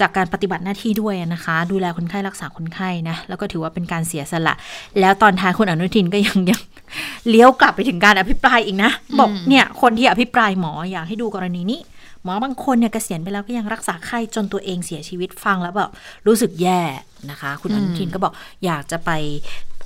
[0.00, 4.54] จากการปฏิบัติหน้าที่ด้วยนะคะ ดูแลคนไข้รักษาคนไข้นะ แล้วก็ถือว่าเป็นการเสียสละ
[5.00, 6.60] แล้วตอนท้ายคุณอนุทินก็ยังยัง
[7.28, 11.80] เลี้ยวกลับไปถึงการอภิปรายอีกนะ บอกเนี่ย คนที่อภิปรายหมออยากให้ดูกรณีนี้
[12.24, 15.90] หมอบางคนเนี่ยเกษียณไปแล้วก็ยังรักษาไข้จนตัวเองเสียชีวิตฟังแล้วแบบ
[16.26, 16.80] รู้สึกแย่
[17.30, 18.32] นะคะ คุณอนุทินก็บอก
[18.64, 19.10] อยากจะไป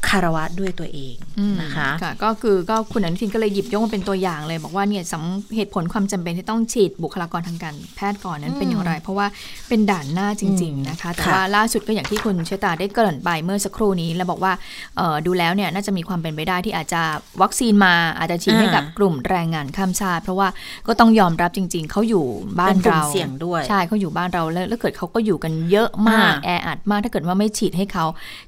[0.08, 9.26] คารวะด้วยตัวเองอืมนะคะค่ะก็คือก็คุณอนุทินก็เลยหยิบยกมาเป็นตัวอย่างเลย บอกว่าเนี่ยสำเหตุผลความจำเป็นที่ต้องฉีดบุคลากรทางการแพทย์ก่อนนั้นเป็นอย่างไร เพราะว่า
[9.68, 14.52] เป็นด่านหน้าจริง ๆนะคะ แต่ค่ะว่าล่าสุดก็อย่างที่คุณเชษตาได้เกริ่นไปเมื่อสักครู่นี้ แล้วบอกว่า
[14.96, 17.02] เอ่อดูแล้วเนี่ยน่าจะมีความเป็นไปได้ที่อาจจะ
[17.42, 20.48] วัคซีนมาอาจจะฉีดให้กับกลุ่มแรงงานข้ามชาติ เพราะว่า
[20.86, 22.24] ก็ต้องยอมรับจริง ๆเขาอยู่
[22.58, 28.04] บ้านเราเป็นกลุ่มเสี่ยงด้วยใช่เขาอยู่บ้านเราแล้วแล้วเกิดเขาก็อยู่กันเยอะมากอ่าแออัดมากถ้าเกิดว่าไม่ฉีดให้เขา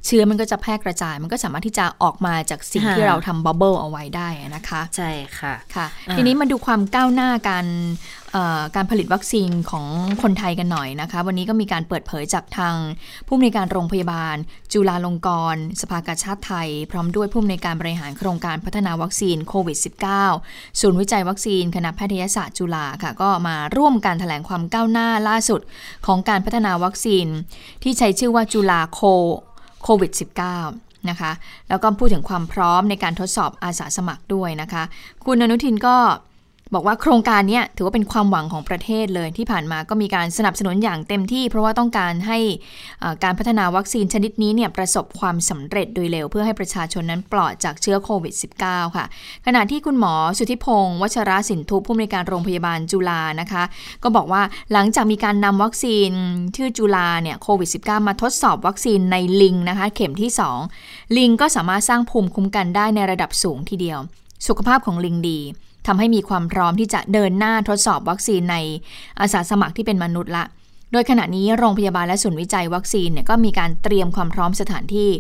[0.06, 7.66] เชื้อมันก็จะแพร่กระจายมันก็สามารถที่จะออกมาจากสิ่งค่ะที่เราทำ bubble เอาไว้ได้นะคะ ใช่ค่ะค่ะอ่าทีนี้มาดูความก้าวหน้าการ
[8.32, 9.86] เอ่อการผลิตวัคซีนของ
[10.22, 12.74] คนไทยกันหน่อยนะคะ วันนี้ก็มีการเปิดเผยจากทาง
[13.26, 14.36] ผู้อำนวยการโรงพยาบาล
[14.72, 19.78] จุฬาลงกรณ์สภากาชาติไทย พร้อมด้วยผู้อำนวยการบริหารโครงการพัฒนาวัคซีนโควิด
[20.28, 25.60] -19 ศูนย์วิจัยวัคซีนคณะแพทยศาสตร์จุฬาค่ะ ก็มาร่วมการแถลงความก้าวหน้าล่าสุด
[26.06, 27.26] ของการพัฒนาวัคซีน
[27.82, 29.00] ที่ใช้ชื่อว่าจุฬาโค
[29.84, 31.32] โควิด -19 นะคะ
[31.68, 34.82] แล้วก็พูดถึงความพร้อมในการทดสอบอาสาสมัครด้วยนะคะ
[35.24, 35.96] คุณอนุทินก็
[36.72, 42.38] บอกว่าโครงการนี้ถือว่าเป็นความหวังของประเทศเลยที่ผ่านมาก็มีการสนับสนุนอย่างเต็มที่ เพราะว่าต้องการให้
[43.24, 49.04] การพัฒนาวัคซีนชนิดนี้เนี่ยประสบความสำเร็จโดยเร็ว เพื่อให้ประชาชนนั้นปลอดจากเชื้อโควิด -19 ค่ะ
[49.46, 53.62] ขณะที่คุณหมอสุทธิพงศ์วัชระสินทุผู้อำนวยการโรงพยาบาลจุฬานะคะ
[54.02, 56.10] ก็บอกว่าหลังจากมีการนำวัคซีน
[56.56, 60.30] ชื่อจุฬาเนี่ยโควิด -19 มาทดสอบวัคซีนในลิงนะคะ เข็มที่
[60.72, 63.98] 2 ลิงก็สามารถสร้างภูมิคุ้มกันได้ในระดับสูงทีเดียว
[64.46, 65.40] สุขภาพของลิงดี
[65.86, 68.56] ทำให้มีความพร้อมที่จะเดินหน้าทดสอบวัคซีนใน
[69.20, 70.44] อาสาสมัครที่เป็นมนุษย์ละ
[70.92, 75.10] โดยขณะนี้โรงพยาบาลและศูนย์วิจัยวัคซีนเนี่ยก็มีการเตรียมความพร้อมสถานที่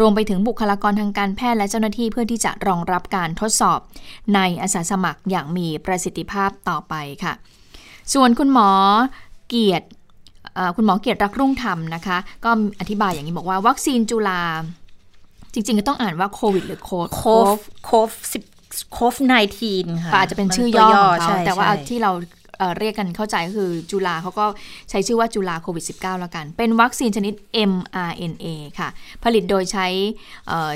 [0.00, 3.78] รวมไปถึงบุคลากรทางการแพทย์และเจ้าหน้าที่เพื่อที่จะรองรับการทดสอบ
[4.34, 7.32] ในอาสาสมัครอย่างมีประสิทธิภาพต่อไปค่ะ
[8.14, 8.70] ส่วนคุณหมอ
[9.48, 9.86] เกียรติ
[10.76, 14.42] คุณหมอเกียรติรักรุ่งธรรมนะคะ ก็อธิบายอย่างนี้บอกว่าวัคซีนจุลา
[15.52, 17.22] จริงๆ ก็ต้องอ่านว่าโควิดหรือโคโค
[17.54, 18.42] ฟโคฟสิบ
[18.92, 19.14] โคฟ
[19.60, 22.12] 19ค่ะอาจจะเป็นชื่อย่อของเขาแต่ว่าที่เรา
[22.78, 24.46] เรียกกันเข้าใจก็คือจุฬาเขาก็
[24.90, 27.34] ใช้ชื่อว่าจุฬาโควิด -19 แล้วกัน เป็นวัคซีนชนิด
[27.70, 28.46] mRNA
[28.78, 28.88] ค่ะ
[29.24, 29.86] ผลิตโดยใช้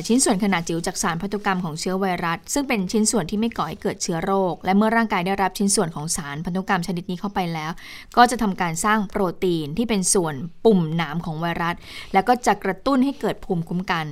[0.07, 7.71] ชิ้นส่วนขนาดจิ๋วจากสารพันธุกรรมของเชื้อไวรัส ซึ่งเป็นชิ้นส่วนที่ไม่ก่อให้เกิดเชื้อโรค และเมื่อร่างกายได้รับชิ้นส่วนของสารพันธุกรรมชนิดนี้เข้าไปแล้ว
[8.17, 11.77] ก็จะทำการสร้างโปรตีนที่เป็นส่วนปุ่มหนามของไวรัส
[12.13, 14.07] แล้วก็จะกระตุ้นให้เกิดภูมิคุ้มกัน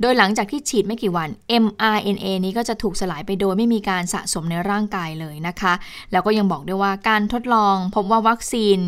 [0.00, 1.28] โดยหลังจากที่ฉีดไม่กี่วัน
[1.64, 5.72] mRNA นี้ก็จะถูกสลายไปโดยไม่มีการสะสมในร่างกายเลยนะคะ
[6.12, 8.78] แล้วก็ยังบอกด้วยว่าการทดลองพบว่าวัคซีน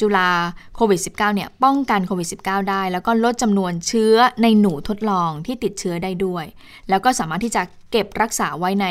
[0.00, 0.30] จุลา
[0.76, 6.44] โควิด -19 เนี่ยป้องกันโควิด -19 ได้ แล้วก็ลดจำนวนเชื้อในหนูทดลองที่ติดเชื้อได้ด้วย
[6.88, 8.88] แล้วก็สามารถที่จะเก็บรักษาไว้ใน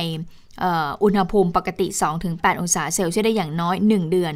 [1.04, 1.88] อุณหภูมิปกติ
[2.24, 4.34] 2-8 องศาเซลเซียสได้อย่างน้อย 1 เดือน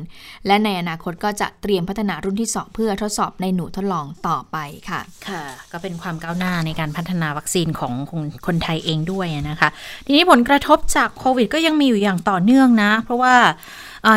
[0.47, 4.57] และในอนาคตก็จะเตรียมพัฒนารุ่นที่ 2 เพื่อทดสอบในหนูทดลองต่อไป
[4.89, 7.93] ค่ะ ค่ะ ก็เป็นความก้าวหน้าในการพัฒนาวัคซีนของ
[8.45, 9.69] คนไทยเองด้วยนะคะ
[10.05, 13.35] ทีนี้ผลกระทบจากโควิดก็ยังมีอยู่อย่างต่อเนื่องนะ เพราะว่า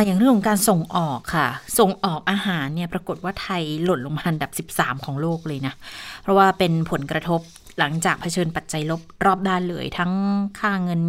[0.04, 5.74] อย่างเรื่องของการส่งออกค่ะ ส่งออกอาหารเนี่ยปรากฏว่าไทยหล่นลงมาอันดับ 13 ของโลกเลยนะ
[6.22, 7.40] เพราะว่าเป็นผลกระทบ
[7.78, 10.12] หลังจากเผชิญปัจจัยลบรอบด้านเลย ทั้ง
[10.60, 11.00] ค่าเงิน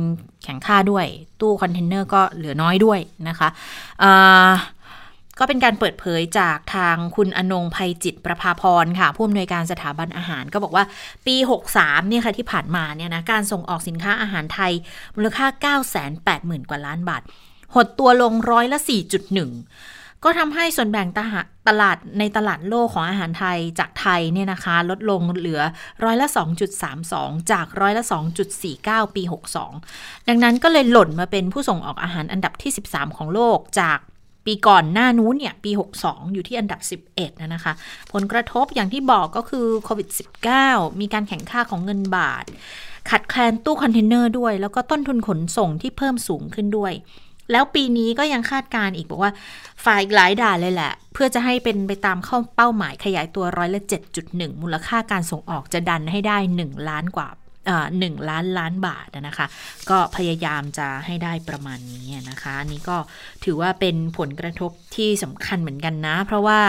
[0.44, 1.06] แข็งค่าด้วย
[1.42, 3.50] ตู้คอนเทนเนอร์ก็เหลือน้อยด้วยนะคะ
[5.40, 10.84] ก็เป็นการเปิดเผยจากทางคุณอนงภัยจิตประภาพรค่ะ ผู้อำนวยการสถาบันอาหารก็บอกว่า
[11.26, 11.36] ปี
[11.74, 14.72] 63 เนี่ยค่ะที่ผ่านมาเนี่ยนะการส่งออกสินค้าอาหารไทย
[15.16, 15.48] มูลค่า
[16.24, 17.22] 980,000 กว่าล้านบาท
[17.76, 18.80] หดตัวลงร้อยละ
[19.52, 21.08] 4.1 ก็ทำให้ส่วนแบ่ง
[21.68, 25.62] ตลาดในตลาดโลกของอาหารไทยจากไทยเนี่ยนะคะ ลดลงเหลือ
[26.04, 26.28] ร้อยละ
[26.90, 28.04] 2.32 จากร้อยละ
[28.60, 29.24] 2.49 ปี
[29.76, 34.00] 62 ดังนั้นก็เลยหล่นมาเป็นผู้ส่งออกอาหารอันดับที่ 13 ของโลกจาก
[34.46, 37.74] ปีก่อนหน้านู้นเนี่ย ปี 62 อยู่ที่อันดับ 11 นะคะ
[38.14, 40.08] ผลกระทบอย่างที่บอกก็คือโควิด
[40.54, 42.46] -19 มีการแข่งค่าของเงินบาท
[43.10, 46.94] ขัดแคลนตู้คอนเทนเนอร์ด้วย แล้วก็ต้นทุนขนส่งที่เพิ่มสูงขึ้นด้วย
[47.54, 49.32] แล้วปีนี้ก็ยังคาดการอีกบอกว่า
[49.86, 53.82] ฝ่ายหลายด่านเลยแหละ เพื่อจะให้เป็นไปตามเข้าเป้าหมายขยายตัวร้อยละ
[54.22, 57.30] 7.1 มูลค่าการส่งออกจะดันให้ได้ 1 ล้านกว่า
[58.00, 59.48] หนึ่งล้านล้านบาทนะคะ
[59.90, 62.98] ก็พยายามจะให้ได้ประมาณนี้นะคะ อันนี้ก็
[63.44, 66.60] ถือว่าเป็นผลกระทบที่สำคัญเหมือนกันนะ เพราะว่า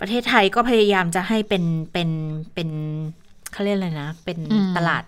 [0.00, 2.10] ประเทศไทยก็พยายามจะให้เป็นเป็น
[2.54, 2.68] เป็น
[3.52, 4.38] เขาเรียกอะไรนะ เป็น
[4.76, 5.04] ตลาด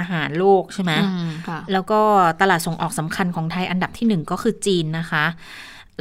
[0.00, 0.92] อาหารโลกใช่ไหม
[1.72, 2.00] แล้วก็
[2.40, 5.24] ตลาดส่งออกสำคัญของไทยอันดับที่หนึ่งก็คือจีนนะคะ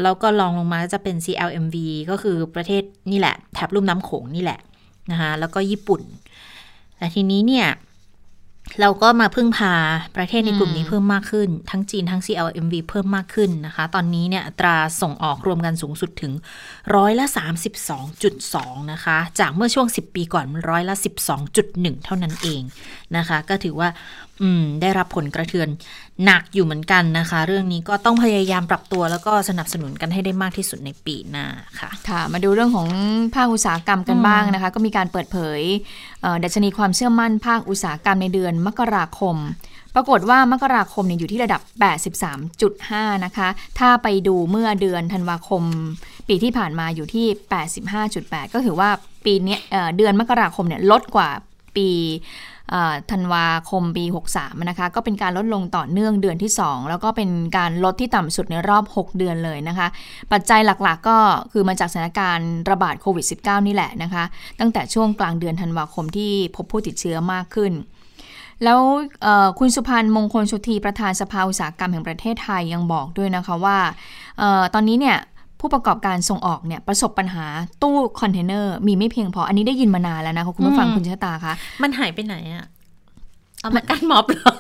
[0.04, 1.76] แล้วก็ลองลงมาจะเป็น CLMV
[2.10, 4.60] ก็คือประเทศนี่แหละแถบลุ่มน้ำโขงนี่แหละ
[5.12, 6.02] นะคะแล้วก็ญี่ปุ่น
[6.98, 7.68] แต่ทีนี้เนี่ย
[8.82, 9.76] เราก็มาพึ่งพา
[10.18, 16.34] ประเทศในกลุ่มนี้เพิ่มมากขึ้น ทั้งจีนทั้ง CLMV เพิ่มมากขึ้นนะคะ ตอนนี้เนี่ยตราส่งออกรวมกันสูงสุดถึง
[16.96, 17.26] ร้อยละ
[18.10, 20.96] 32.2 นะคะ จากเมื่อช่วง 10 ปีก่อนร้อยละ
[21.50, 22.62] 12.1 เท่านั้นเอง
[23.18, 23.90] นะคะ ก็ถือว่า
[24.42, 25.68] อืม ได้รับผลกระเทือน
[26.26, 31.46] หนักอยู่เหมือนกันนะคะ เรื่องนี้ก็ต้องพยายามปรับตัวแล้วก็สนับสนุนกันให้ได้มากที่สุดในปีหน้า
[31.80, 32.88] ค่ะ ค่ะ มาดูเรื่องของ
[33.36, 35.62] ภาคอุตสาหกรรมกันบ้างนะคะ ก็มีการเปิดเผย
[36.44, 39.36] ดัชนีความเชื่อมั่นภาคอุตสาหกรรมในเดือนมกราคม
[39.96, 41.62] ปรากฏว่ามกราคมเนี่ยอยู่ที่ระดับ
[42.44, 43.48] 83.5 นะคะ
[43.80, 45.64] ถ้าไปดูเมื่อเดือนธันวาคม
[46.28, 47.28] ปีที่ผ่านมาอยู่ที่
[47.90, 48.90] 85.8 ก็ถือว่า
[49.26, 49.58] ปีนี้
[49.98, 51.30] เดือนมกราคมเนี่ยลดกว่า
[51.76, 51.90] ปี
[53.12, 54.06] ธันวาคมปี
[54.36, 59.88] 63 นะคะ ก็เป็นการลดลงต่อเนื่องเดือนที่ 2 แล้วก็เป็นการลดที่ต่ำสุดในรอบ 6 เดือนเลยนะคะ
[60.32, 61.18] ปัจจัยหลักๆ ก็
[61.52, 64.24] คือมาจากสถานการณ์ระบาดโควิด -19 นี่แหละนะคะ
[64.60, 67.74] ตั้งแต่ช่วงกลางเดือนธันวาคมที่พบผู้ติดเชื้อมากขึ้น
[68.64, 68.80] แล้ว
[69.60, 73.78] คุณสุพันธ์มงคลสุธีประธานสภาอุตสาหกรรมแห่งประเทศไทยยังบอกด้วยนะคะว่า
[74.42, 75.18] ออตอนนี้เนี่ย
[75.60, 77.46] ผู้ประกอบการส่งออกเนี่ยประสบปัญหา
[77.84, 82.66] ตู้คอนเทนเนอร์มีไม่เพียงพอ อันนี้ได้ยินมานานแล้วนะคุณผู้ฟังคุณเชตาคะมันหายไปไหนอะ
[83.62, 84.54] เอามากันม็อบเหรอ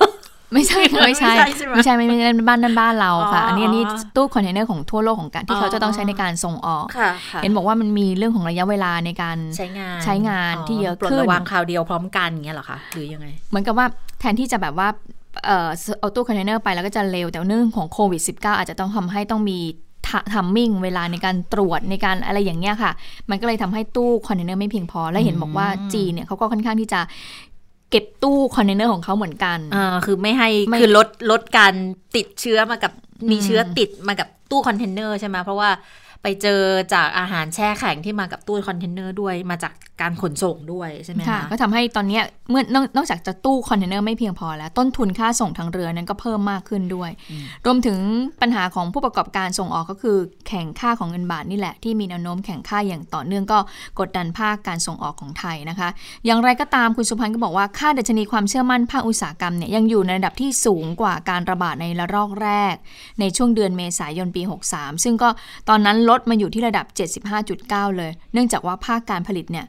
[0.53, 3.83] ไม่ใช่ค่ะไม่ใช่ไม่ใช่ใช่ไหมไม่ใช่ไม่ไม่ไม่บ้านนั่นบ้านเราค่ะอ๋ออัอันนี้อันนี้
[4.15, 13.85] ตู้คอนเทนเนอร์ของทั่วโลกของการที่อ๋อเขาจะต้องใช้ในการส่งออกค่ะค่ะเห็นบอกว่ามันมีเรื่องของระยะเวลาในการใช้งานใช้งานที่เยอะปลดขึ้นระวางคราวเดียวพร้อมกันอย่างเงี้ยเหรอคะหรือยังไงเหมือนกับว่า
[14.19, 14.88] แทนที่จะแบบว่า
[15.45, 19.59] เอ่อเอาตู้คอนเทนเนอร์ไปแล้วก็จะเร็วแต่เนื่องของโควิด -19 อาจจะต้องทำให้ต้องมี
[20.34, 22.91] ทัมมิ่งเวลาในการตรวจในการอะไรอย่างเงี้ยค่ะ
[23.30, 27.02] มันก็เลยทำให้ตู้คอนเทนเนอร์ไม่เพียงพอ และเห็นบอกว่าจีนเนี่ยเขาก็ค่อนข้างที่จะ
[27.91, 31.74] เก็บตู้คอนเทนเนอร์ของเขาเหมือนกันอ่าคือไม่ให้ไม่คือลดลดการ
[32.15, 32.91] ติดเชื้อมากับ
[33.32, 35.69] มีอืมเชื้อติดมากับตู้คอนเทนเนอร์ใช่ไหมเพราะว่า
[36.23, 36.62] ไปเจอ
[36.93, 47.12] จากอาหารแช่แข็งที่มากับตู้คอนเทนเนอร์ด้วยมาจากการขนส่งด้วยใช่ไหมค่ะคะก็ทำให้ตอนเนี้ยเมื่อนอกนอกจากจะตู้คอนเทนเนอร์ไม่เพียงพอแล้ว ต้นทุนค่าส่งทางเรือนั้นก็เพิ่มมากขึ้นด้วย
[47.65, 47.99] รวมถึง
[48.41, 53.60] ปัญหาของผู้ประกอบการส่งออกก็คือ แข็งค่าของเงินบาทนี่แหละที่มีแนวโน้มแข็งค่าอย่างต่อเนื่องก็
[53.99, 55.89] กดดันภาคการส่งออกของไทยนะคะ
[56.25, 62.75] อย่างไรก็ตามคุณสุพันธ์ก็บอกว่าค่าดัชนีความเชื่อมั่นภาคอุตสาหกรรมเนี่ยยังอยู่ในระดับที่สูงกว่าการระบาดในระลอกแรก
[63.19, 65.29] ในช่วงเดือนเมษายนปี 63 ซึ่งก็
[65.69, 66.86] ตอนนั้นลดมาอยู่ที่ระดับ
[67.41, 69.65] 75.9 เลย เนื่องจากว่าภาคการผลิตเนี่ย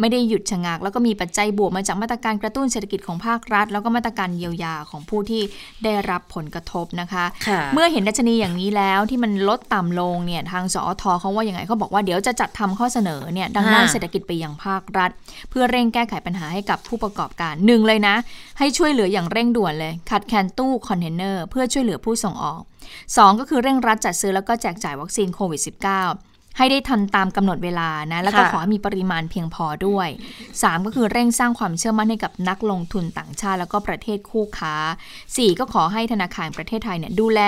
[0.00, 5.42] ไม่ได้หยุดชะงัก แล้วก็มีปัจจัยบวกมาจากมาตรการกระตุ้นเศรษฐกิจของภาครัฐ แล้วก็มาตรการเยียวยาของผู้ที่
[5.84, 15.10] ได้รับผลกระทบนะคะค่ะเมื่อเห็นดัชนีอย่างนี้แล้วที่มันลดต่ำลงเนี่ยทางสอทเขาว่าอย่างไงเขาบอกว่าเดี๋ยวจะจัดทำข้อเสนอเนี่ยดังด้านอ่าเศรษฐกิจไปยังภาครัฐ
[15.50, 18.14] เพื่อเร่งแก้ไขปัญหาให้กับผู้ประกอบการหนึ่งเลยนะ
[18.58, 30.08] ให้ช่วยเหลืออย่างเร่งด่วนเลย ขาดแคลนตู้คอนเทนเนอร์เพื่อช่วยเหลือผู้ส่งออก 2 ก็คือเร่งรัดจัดซื้อแล้วก็แจกจ่ายวัคซีนโควิด -19 ให้ได้ทันตามกำหนดเวลานะแล้วก็ค่ะขอให้มีปริมาณเพียงพอด้วย
[30.46, 34.74] 3 ก็คือเร่งสร้างความเชื่อมั่นให้กับนักลงทุนต่างชาติ แล้วก็ประเทศคู่ค้า
[35.22, 37.40] 4 ก็ขอให้ธนาคารประเทศไทยเนี่ยดูแล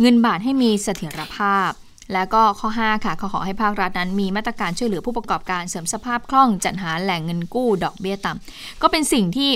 [0.00, 1.70] เงินบาทให้มีเสถียรภาพ
[2.14, 9.50] แล้วก็ข้อ 5 ค่ะเขาขอให้ภาครัฐนั้นมีมาตรการช่วยเหลือผู้ประกอบการเสริมสภาพคล่องจัดหาแหล่งเงินกู้ดอกเบี้ยต่ำก็เป็นสิ่งที่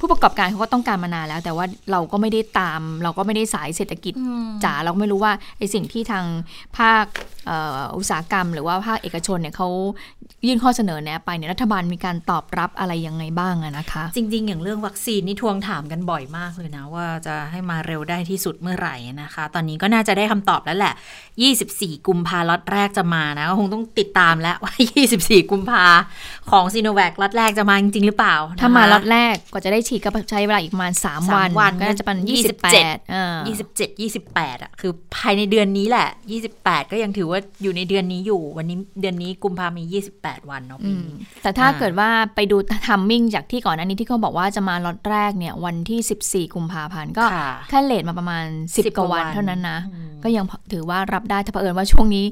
[0.00, 4.14] ผู้ประกอบการเขาก็ต้องการมานานแล้ว แต่ว่าเราก็ไม่ได้ตาม เราก็ไม่ได้สายเศรษฐกิจ
[4.64, 6.24] จ๋าเราก็ไม่รู้ว่าไอสิ่งที่ทาง
[6.78, 7.06] ภาค
[7.46, 9.68] เอ่ออุตสาหกรรม หรือว่าภาคเอกชนเนี่ยเขา
[10.46, 20.94] ยื่นข้อเสนอแนะไปเนี่ยรัฐบาลมีการตอบรับอะไรยังไงบ้างอะนะคะ จริง ๆ อย่างเรื่องวัคซีนนี่ทวงถามกันบ่อยมากเลยนะ ว่าจะให้มาเร็วได้ที่สุดเมื่อไหร่นะคะ ตอนนี้ก็น่าจะได้คำตอบแล้วแหละ
[21.50, 24.72] 24 กุมภาล็อตแรกจะมานะก็คงต้องติดตามแล้วว่า
[25.12, 25.84] 24 กุมภา
[26.50, 33.36] ของซีโนแวคล็อตแรกจะมาจริง ๆ หรือเปล่านะคะถ้ามาล็อตแรกกว่าจะได้ฉีดก็ใช้เวลาอีกประมาณ3สามวันวันก็น่าจะเป็นยี่สิบเจ็ด28เออ
[33.76, 36.08] 27 28อะคือภายในเดือนนี้แหละ
[36.50, 39.82] 28 ก็ยังถือว่าอยู่ในเดือนนี้อยู่ วันนี้เดือนนี้กุมภามี
[40.26, 52.24] 28 วันเนาะอืปีมนี้แต่ถ้าอ่าเกิดว่าไปดู timing จากที่ก่อนหน้านี้ที่เขาบอกว่าจะมาล็อตแรกเนี่ย วันที่ 14 กุมภาพันธ์ก็ค่ะแค่ late มาประมาณ 10 10กว่าวันกว่าวันเท่านั้นนะอืมก็ยังถือว่ารับได้ถ้าเผอิญว่าช่วงนี้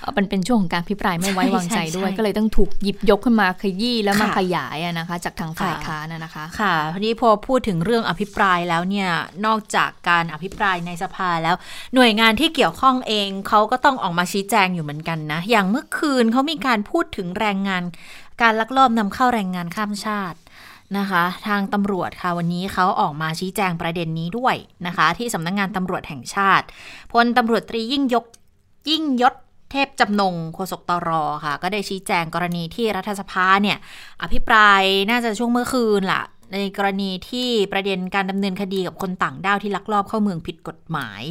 [0.00, 9.08] เอ่อมันเป็นช่วงของการพิปรายไม่ไว้วางใจด้วยใช่ใช่ก็เลยต้องถูกหยิบยกขึ้นมาขยี้แล้วมาค่ะขยายอะนะคะ จากทางฝ่ายค่ะค้านอะนะคะ ค่ะทีนี้พอพูดถึงเรื่องอภิปรายแล้วเนี่ย
[9.46, 11.56] นอกจากการอภิปรายในสภาแล้ว
[11.94, 17.82] หน่วยงานที่เกี่ยวข้องเองเขาก็ต้องออกมาชี้แจงอยู่เหมือนกันนะ อย่างเมื่อคืนเขามีการพูดถึงแรงงาน
[18.42, 20.38] การลักลอบนำเข้าแรงงานข้ามชาติ
[20.98, 26.66] นะคะ ทางตำรวจค่ะวันนี้เขาออกมาชี้แจงประเด็นนี้ด้วยนะคะ ที่สำนักงงานตำรวจแห่งชาติ
[27.12, 28.24] พลตำรวจตรียิ่งยก
[28.90, 29.34] ยิ่งยศ
[29.70, 31.10] เทพจำนงโฆษกตร
[31.44, 33.78] ค่ะ ก็ได้ชี้แจงกรณีที่รัฐสภาเนี่ย
[34.22, 36.22] อภิปรายน่าจะช่วงเมื่อคืนล่ะ
[36.52, 41.22] ในกรณีที่ประเด็นการดำเนินคดีกับคนต่างด้าวที่ลักลอบเข้าเมืองผิดกฎหมาย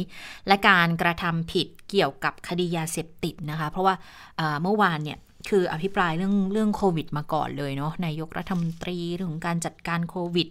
[0.46, 3.94] และการกระทำผิดเกี่ยวกับคดียาเสพติดนะคะ เพราะว่า
[4.36, 5.18] เอ่อเมื่อวานเนี่ย
[5.48, 10.48] คืออภิปรายเรื่องเรื่องโควิดมาก่อนเลยเนาะนายกรัฐมนตรีเรื่องของการจัดการโควิด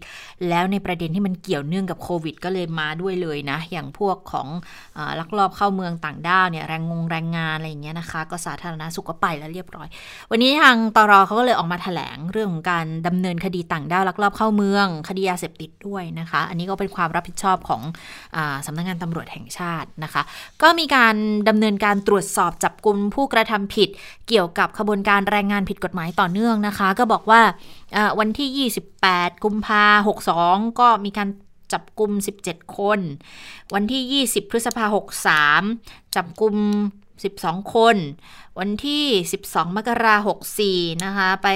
[0.49, 4.47] แล้วในประเด็นที่มันเกี่ยวเนื่องกับโควิด ก็เลยมาด้วยเลยนะ อย่างพวกของ
[4.97, 9.87] อลักลอบเข้าเมืองต่างด้าวเนี่ยแรงงงแรงงานอะไรอย่างเงี้ยนะคะ ก็สาธารณสุขก็ไปแล้วเรียบร้อย
[10.31, 17.81] วันนี้ทางตรเขาก็เลยออกมาแถลงเรื่องของการดำเนินคดีต่างด้าวลักลอบเข้าเมือง คดียาเสพติดด้วยนะคะ อันนี้ก็เป็นความรับผิดชอบของ
[18.35, 20.21] อาสำนักงานตำรวจแห่งชาตินะคะ
[20.61, 21.15] ก็มีการ
[21.49, 23.89] ดำเนินการตรวจสอบจับกลุ่มผู้กระทำผิด
[24.27, 27.41] เกี่ยวกับขบวนการแรงงานผิดกฎหมายต่อเนื่องนะคะ ก็บอกว่า
[28.19, 28.69] วันที่
[29.01, 29.83] 28 กุมภา
[30.31, 31.29] 62ก็มีการ
[31.73, 32.11] จับกลุ่ม
[32.45, 32.99] 17 คน
[33.73, 34.85] วันที่ 20 พฤษภา
[35.49, 36.55] 63 จับกลุ่ม
[37.41, 37.95] 12 คน
[38.59, 39.05] วันที่
[39.41, 41.49] 12 มกราคม64 นะคะ ไป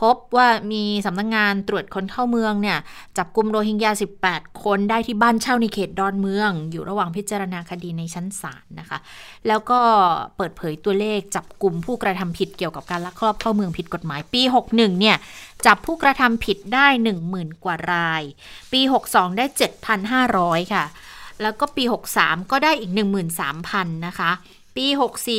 [0.00, 2.78] พบว่ามีสำนักงงานตรวจคนเข้าเมืองเนี่ย
[3.16, 3.90] จับกลุ่มโรฮิงญา
[4.26, 8.98] 18 คนได้ที่บ้านเช่าในเขตดอนเมือง อยู่ระหว่างพิจารณาคดีในชั้นศาลนะคะ
[9.48, 9.80] แล้วก็
[10.36, 15.16] เปิดเผยตัวเลขจับกลุ่มผู้กระทำผิดเกี่ยวกับการลักลอบเข้าเมืองผิดกฎหมายปี 61 เนี่ย
[15.66, 16.86] จับผู้กระทำผิดได้
[17.26, 18.22] 10,000 กว่าราย
[18.72, 19.44] ปี 62 ได้
[20.08, 20.84] 7,500 ค่ะ
[21.42, 21.84] แล้วก็ปี
[22.16, 22.92] 63 ก็ได้อีก
[23.44, 24.30] 13,000 นะคะ
[24.76, 24.86] ปี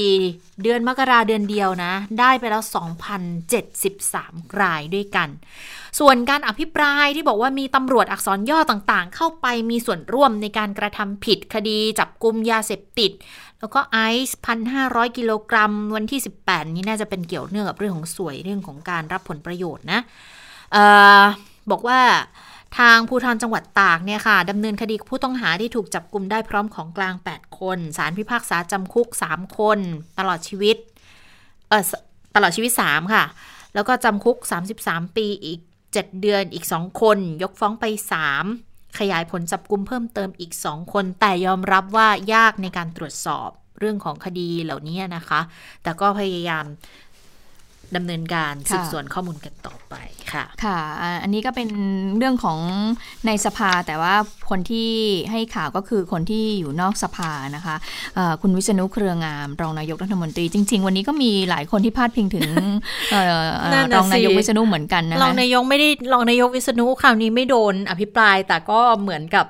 [0.05, 2.63] 64 เดือนมกราเดือนเดียวนะ ได้ไปแล้ว
[3.41, 5.29] 2,073 รายด้วยกัน
[5.99, 13.11] ส่วนการอภิปรายที่บอกว่ามีตำรวจอักษรย่อต่างๆ เข้าไปมีส่วนร่วมในการกระทำผิดคดีจับกลุ่มยาเสพติด
[13.59, 19.99] แล้วก็ไอซ์พันห้าร้อยกิโลกรัม วันที่ 18 นี้น่าจะเป็นเกี่ยวเนื่องกับเรื่องของสวยเรื่องของการรับผลประโยชน์นะ
[20.75, 20.77] อ
[21.21, 21.23] อ
[21.71, 21.99] บอกว่า
[22.79, 29.79] ทางภูธรจังหวัดตากเนี่ยค่ะดำเนินคดีผู้ต้องหาที่ถูกจับกลุ่มได้พร้อมของกลาง 8 คน สารพิพากษาจำคุก 3 คน
[30.19, 30.77] ตลอดชีวิต
[31.69, 31.83] เออ
[32.35, 33.23] ตลอดชีวิต 3 ค่ะ
[33.73, 34.37] แล้วก็จำคุก
[34.77, 35.59] 33 ปีอีก
[35.91, 37.85] 7 เดือนอีก 2 คน ยกฟ้องไป
[38.41, 45.41] 3 ขยายผลจับกุมเพิ่มเติมอีก 2 คน แต่ยอมรับว่ายากในการตรวจสอบเรื่องของคดีเหล่านี้นะคะ
[45.83, 46.65] แต่ก็พยายาม
[47.95, 49.95] ดำเนินการสืบสวนข้อมูลกันต่อไป
[50.33, 50.79] ค่ะ ค่ะ
[51.23, 51.69] อันนี้ก็เป็น
[52.17, 52.59] เรื่องของ
[53.27, 54.13] ในสภาแต่ว่า
[54.49, 54.89] คนที่
[55.31, 57.75] ให้ข่าวก็คือคนที่อยู่นอกสภานะคะ
[58.41, 62.49] คุณวิษณุเครืองามรองนายกรัฐมนตรี จริง ๆ วันนี้ก็มีหลายคนที่พาดพิงถึง
[63.93, 69.45] รองนายกวิษณุเหมือนกันนะรองนายกไม่ได้รองนายกวิษณุคราวนี้ไม่โดนอภิปรายแต่ก็เหมือนกับ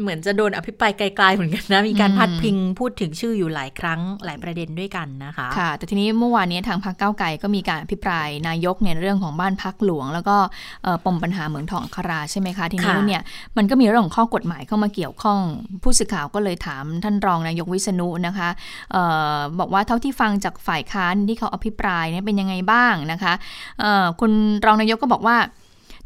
[0.00, 10.36] เหมือนจะโดนอภิปรายไกลๆเหมือนกันนะ มีการพัดพิงพูดถึงชื่ออยู่หลายครั้งหลายประเด็นด้วยกันนะคะค่ะ แต่ทีนี้เมื่อวานนี้ทางพรรคเก้าไก่ก็มีการอภิปรายนายกในเรื่องของบ้านพักหลวง แล้วก็
[11.04, 13.22] ปมปัญหาเหมืองทองคาราใช่ไหมคะ ทีนี้เนี่ย
[13.56, 15.38] มันก็มีเรื่องของข้อกฎหมายเข้ามาเกี่ยวข้อง
[15.82, 18.48] ผู้สื่อข่าวก็เลยถามท่านรองนายกวิษณุนะคะ
[18.94, 18.96] อ
[19.34, 23.32] อบอกว่าเท่าที่ฟังจากฝ่ายค้านที่เขาอภิปรายเนี่ยเป็นยังไงบ้างนะคะ
[24.20, 24.32] คุณ
[24.64, 25.36] รองนายกก็บอกว่า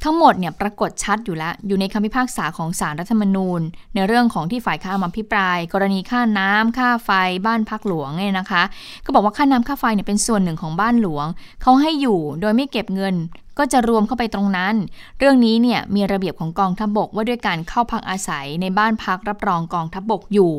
[0.02, 3.60] ทั้งหมดเนี่ยปรากฏชัดอยู่แล้ว อยู่ในคำพิพากษาของสารรัฐธรรมนูญ
[3.94, 7.10] ในเรื่องของที่ฝ่ายค้ามาพิปราย กรณีค่าน้ำค่าไฟ
[7.46, 8.62] บ้านพักหลวงเนี่ยนะคะ
[9.04, 11.26] ก็บอกว่าค่าน้ำค่าไฟเนี่ยเป็นส่วนหนึ่งของบ้านหลวง
[11.62, 13.14] เขาให้อยู่โดยไม่เก็บเงิน
[13.58, 14.74] ก็จะรวมเข้าไปตรงนั้น
[15.18, 20.52] เรื่องนี้เนี่ยมีระเบียบของกองทัพบบกว่าด้วยการเข้าพักอาศัยในบ้านพักรับรองกองทัพบบกอยู่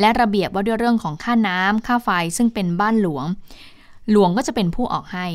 [0.00, 3.24] และระเบียบว่าด้วยเรื่องของค่าน้ำค่าไฟซึ่งเป็นบ้านหลวง
[4.10, 5.26] หลวงก็จะเป็นผู้ออกให้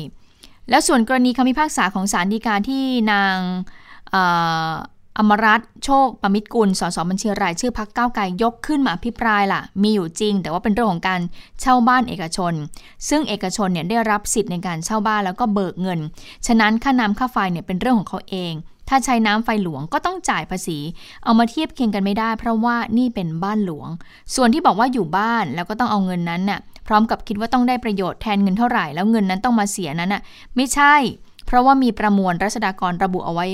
[0.70, 3.36] แล้วส่วนกรณีคำพิพากษาของศาลฎีกาที่นาง
[5.18, 11.20] อมรัตโชคประมิตรกุลสสบัญชีรายชื่อพักเก้าไกลยกขึ้นมาพิปรายล่ะ มีอยู่จริง แต่ว่าเป็นเรื่องของการ
[11.60, 12.52] เช่าบ้านเอกชน
[13.08, 16.00] ซึ่งเอกชนเนี่ยได้รับสิทธิ์ในการเช่าบ้านแล้วก็เบิกเงิน
[16.46, 18.52] ฉะนั้นค่าน้ำค่าไฟเนี่ยเป็นเรื่องของเขาเอง
[18.88, 20.78] ถ้าใช้น้ำไฟหลวงก็ต้องจ่ายภาษี
[21.24, 23.88] เอามาเทียบเคียงกันไม่ได้ เพราะว่านี่เป็นบ้านหลวง
[24.34, 30.22] ส่วนที่บอกว่าอยู่บ้านแล้วก็ต้องเอาเงินนั้นน่ะ พร้อมกับคิดว่าต้องได้ประโยชน์แทนเงินเท่าไหร่ แล้วเงินนั้นต้องมาเสียนั้นน่ะ
[30.56, 30.94] ไม่ใช่
[31.46, 33.46] เพราะว่ามีประมวลรัษฎากรระบุเอาไว้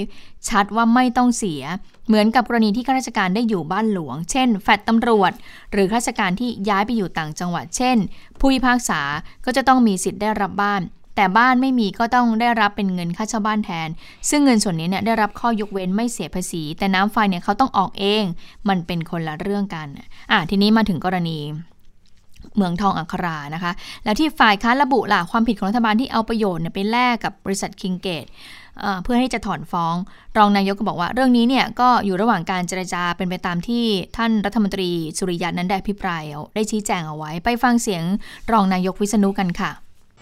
[0.49, 1.62] ชัดว่าไม่ต้องเสีย
[2.07, 5.33] เหมือนกับกรณีที่ข้าราชการได้อยู่บ้านหลวง เช่น แฟดตำรวจ
[5.73, 7.97] หรือข้าราชการที่ย้ายไปอยู่ต่างจังหวัด เช่น
[8.38, 9.01] ผู้พิพากษา
[9.45, 10.83] ก็จะต้องมีสิทธิ์ได้รับบ้าน
[11.16, 13.88] แต่บ้านไม่มีก็ต้องได้รับเป็นเงินค่าเช่าบ้านแทน
[14.31, 18.25] ซึ่งเงินส่วนนี้เนี่ยได้รับข้อยกเว้นไม่เสียภาษี แต่น้ำไฟเนี่ยเขาต้องออกเอง
[18.68, 19.87] มันเป็นคนละเรื่องกัน
[20.31, 21.38] อะทีนี้มาถึงกรณี
[22.57, 23.72] เมืองทองอัครานะคะ
[24.05, 28.27] แล้วที่ฝ่ายค้านระบุล่ะความผิดของรัฐบาลที่เอาประโยชน์ไปแลกกับบริษัทคิงเกต
[29.03, 29.94] เพื่อให้จะถอนฟ้อง
[30.37, 33.85] รองนายกก็บอกว่า เรื่องนี้เนี่ยก็อยู่ระหว่างการเจรจาเป็นไปตามที่
[34.16, 36.22] ท่านรัฐมนตรีสุริยันนั้นได้พิปราย
[36.55, 38.05] ได้ชี้แจงเอาไว้ ไปฟังเสียง
[38.53, 39.70] รองนายกวิษณุกันค่ะ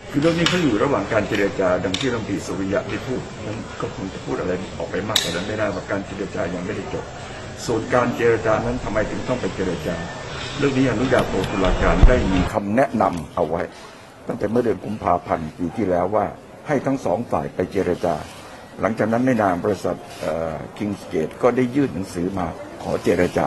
[0.09, 7.05] คือเรื่องนี้เขาอยู่ระหว่างการเจรจาดังที่รัฐมนตรีสุริยะได้พูดนั้นก็คงจะพูดอะไรออกไปมากกว่านั้นไม่ได้ว่าการเจรจายังไม่ได้จบ
[7.67, 9.97] ส่วนการเจรจานั้นทำไมถึงต้องไปเจรจา
[10.59, 13.63] เรื่องนี้อนุญาโตตุลาการได้มีคำแนะนำเอาไว้
[14.29, 16.27] ตั้งแต่เมื่อเดือนกุมภาพันธ์ปีที่แล้วว่า
[16.67, 18.15] ให้ทั้งสองฝ่ายไปเจรจา
[18.81, 19.97] หลังจากนั้นในนามบริษัท
[20.79, 22.47] คิงสเกตก็ได้ยื่นหนังสือมา
[22.83, 23.47] ขอเจรจา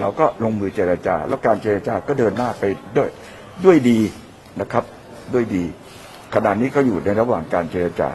[0.00, 2.64] เราก็ลงมือเจรจา แล้วการเจรจาก็เดินหน้าไป
[2.96, 3.08] ด้วย
[3.64, 3.98] ด้วยดี
[4.60, 4.84] นะครับ
[5.34, 5.64] ด้วยดี
[6.34, 8.10] ขณะนี้ก็อยู่ในระหว่างการเจรจา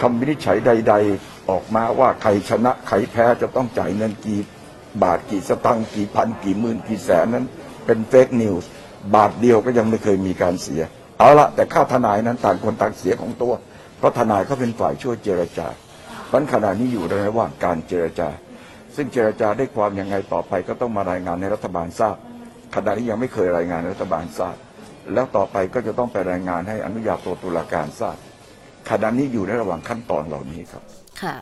[0.00, 4.40] คำวินิจฉัยใด ๆ ออกมาว่าใครชนะใครแพ้จะต้องจ่ายเงินกี่
[5.02, 7.44] บาทกี่สตังค์กี่พันกี่หมื่นกี่แสนนั้น
[7.86, 8.70] เป็นเฟกนิวส์
[9.14, 10.82] บาทเดียวก็ยังไม่เคยมีการเสีย
[11.18, 13.52] เอาละแต่ค่าทนายนั้นต่างคนต่างเสียของตัว
[13.98, 15.68] เพราะทนายเขาเป็นฝ่ายช่วยเจรจา
[16.30, 18.28] พันขณะนี้อยู่ในระหว่างการเจรจา
[18.96, 22.16] ซึ่งเจรจาได้ความยังไงต่อไปก็ต้องมารายงานในรัฐบาลทราบ
[22.74, 24.56] ขณะนี้ยังไม่เคยรายงานรัฐบาลทราบ
[25.14, 28.16] แล้วต่อไปก็จะต้องไปรายงานให้อนุญาโตตุลาการทราบ
[28.90, 30.82] ขณะนี้อยู่ในระหว่างขั้นตอนเหล่านี้ครับ
[31.22, 31.36] ค่ะ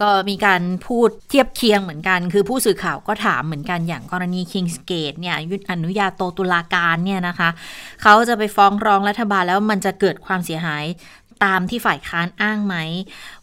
[0.00, 7.48] ก็มีการพูดเทียบเคียงเหมือนกัน คือผู้สื่อข่าวก็ถามเหมือนกันอย่างกรณีคิงสเกตเนี่ยยุอนุญาโตตุลาการเนี่ยนะคะ
[8.02, 10.84] เขาจะไปฟ้องร้องรัฐบาลแล้วมันจะเกิดความเสียหาย
[11.44, 12.76] ตามที่ฝ่ายค้านอ้างไหม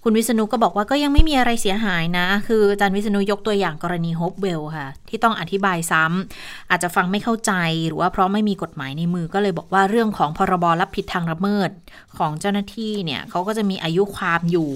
[0.04, 7.54] คุณวิษณุก็บอกว่าก็ยังไม่มีอะไรเสียหายนะ คืออาจารย์วิษณุยกตัวอย่างกรณีโฮปเวลค่ะ ที่ต้องอธิบายซ้ำอาจจะฟังไม่เข้าใจ
[7.88, 11.70] หรือว่าเพราะไม่มีกฎหมายในมือก็เลยบอกว่าเรื่องของพรบรับผิดทางละเมิด
[12.18, 14.72] ของเจ้าหน้าที่เนี่ยเขาก็จะมีอายุความอยู่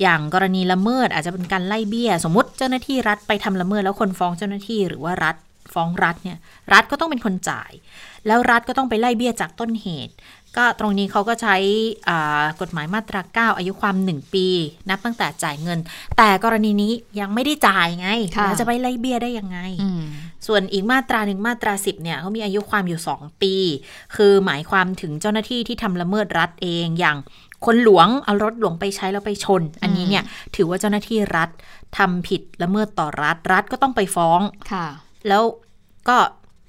[0.00, 5.36] อย่างกรณีละเมิดอาจจะเป็นการไล่เบี้ย สมมติเจ้าหน้าที่รัฐไปทำละเมิดแล้วคนฟ้องเจ้าหน้าที่หรือว่ารัฐ
[5.74, 6.38] ฟ้องรัฐเนี่ย
[6.72, 7.72] รัฐก็ต้องเป็นคนจ่าย
[8.26, 10.14] แล้วรัฐก็ต้องไปไล่เบี้ยจากต้นเหตุ
[10.56, 11.56] ก็ตรงนี้เขาก็ใช้
[12.60, 14.46] กฎหมายมาตรา 9 อายุความ 1 ปี
[14.90, 15.78] นับตั้งแต่จ่ายเงิน
[16.16, 18.08] แต่กรณีนี้ยังไม่ได้จ่ายไง
[18.44, 19.58] แล้วจะไปไล่เบี้ยได้ยังไง
[20.46, 23.54] ส่วนอีกมาตราหนึ่งมาตรา 10 เนี่ยเขามีอายุความอยู่ 2 ปี
[24.16, 27.16] คือหมายความถึงเจ้าหน้าที่ที่ทำละเมิดรัฐเองอย่าง
[27.66, 30.24] คนหลวงเอารถหลวงไปใช้แล้วไปชน อันนี้เนี่ย
[30.56, 31.48] ถือว่าเจ้าหน้าที่รัฐ
[31.98, 34.40] ทำผิดละเมิดต่อรัฐรัฐก็ต้องไปฟ้อง
[34.72, 34.86] ค่ะ
[35.28, 35.42] แล้ว
[36.08, 36.16] ก็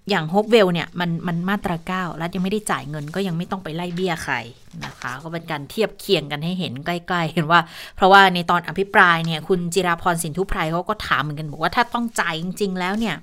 [0.10, 4.36] อย่างฮกเวลเนี่ยมันมันมาตราเก้ารัฐยังไม่ได้จ่ายเงินก็ยังไม่ต้องไปไล่เบี้ยใคร
[4.86, 7.60] นะคะ ก็เป็นการเทียบเคียงกันให้เห็นใกล้ๆเห็นว่า
[7.96, 13.16] เพราะว่าในตอนอภิปรายเนี่ยคุณจิราพรสินทุพไพรเขาก็ถามเหมือนกันบอกว่าถ้าต้องจ่ายจริง ๆ แล้วเนี่ย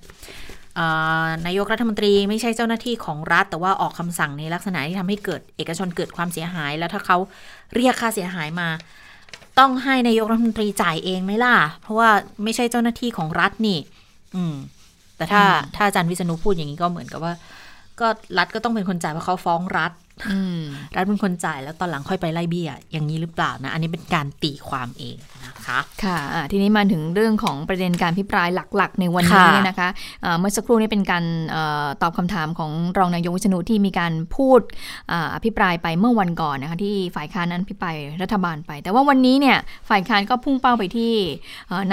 [1.47, 7.17] นายกรัฐมนตรีไม่ใช่เจ้าหน้าที่ของรัฐ แต่ว่าออกคำสั่งในลักษณะที่ทำให้เกิดเอกชนเกิดความเสียหาย แล้วถ้าเขา
[7.75, 8.69] เรียกค่าเสียหายมา
[9.59, 12.11] ต้องให้นายกรัฐมนตรีจ่ายเองไหมล่ะ เพราะว่า
[12.45, 13.79] ไม่ใช่เจ้าหน้าที่ของรัฐนี่
[14.37, 14.57] อืม
[15.19, 15.43] แต่ถ้า
[15.77, 17.35] ถ้าอาจารย์วิษณุพูดอย่างนี้ก็เหมือนกับว่า
[18.01, 18.09] ก็
[18.39, 19.93] รัฐก็ต้องเป็นคนจ่ายเพราะเขาฟ้องรัฐ
[20.97, 25.17] รัฐเป็นคนจ่ายแล้วตอนหลังค่อยไปไล่เบี้ยอย่างนี้หรือเปล่านะ อันนี้เป็นการตีความเอง
[25.69, 26.19] นะคะ ค่ะ
[26.53, 29.89] ทีนี้มาถึงเรื่องของประเด็นการพิปรายหลักๆ ในวันนี้เนี่ยนะคะ
[30.39, 31.25] เมื่อสักครู่นี้เป็นการ
[32.03, 34.61] ตอบคำถามของรองนายกวิษณุที่มีการพูด
[35.35, 39.57] อภิปรายไปเมื่อวันก่อนนะคะที่ฝ่ายค้านนั้นพิปรายรัฐบาลไป แต่ว่าวันนี้เนี่ย
[39.89, 41.13] ฝ่ายค้านก็พุ่งเป้าไปที่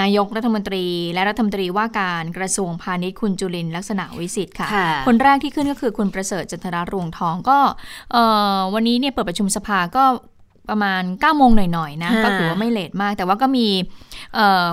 [0.02, 4.70] นายกรัฐมนตรี และรัฐมนตรีว่าการกระทรวงพาณิชย์คุณจุลินลักษณะวิสิทธิ์ค่ะ
[5.08, 7.58] คนแรกที่ขึ้นก็คือคุณประเสริฐจันทรารวงทองก็
[8.74, 10.04] วันนี้เนี่ยเปิดประชุมสภาก็
[10.70, 13.68] ประมาณ9ก้าโมงหน่อยๆนะก็ถือว่าไม่เลทมาก แต่ว่าก็มี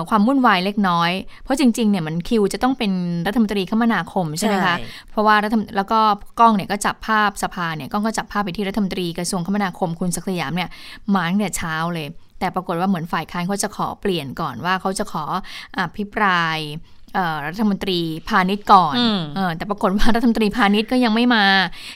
[0.09, 1.11] ความวุ่นวายเล็กน้อย
[1.43, 2.91] เพราะจริงๆเนี่ยมันคิวจะต้องเป็น
[3.27, 4.75] รัฐมนตรีคมนาคมใช่ไหมคะ
[5.11, 5.99] เพราะว่ารัฐแล้วก็
[6.39, 10.69] กล้องเนี่ยก็จับภาพสภาเนี่ยกล้องก็จับภาพไปที่รัฐมนตรีกระทรวงคมนาคมคุณสักยามเนี่ย
[11.13, 12.07] มาตั้งแต่เช้าเลย
[12.39, 15.23] แต่ปรากฏว่าเหมือนฝ่ายค้านเขาจะขอเปลี่ยนก่อนว่าเขาจะขอ
[15.77, 16.57] อภิปราย
[17.47, 17.99] รัฐมนตรี
[18.29, 18.95] พาณิชย์ก่อน
[19.57, 21.43] แต่ปรากฏว่ารัฐมนตรีพาณิชย์ก็ยังไม่มา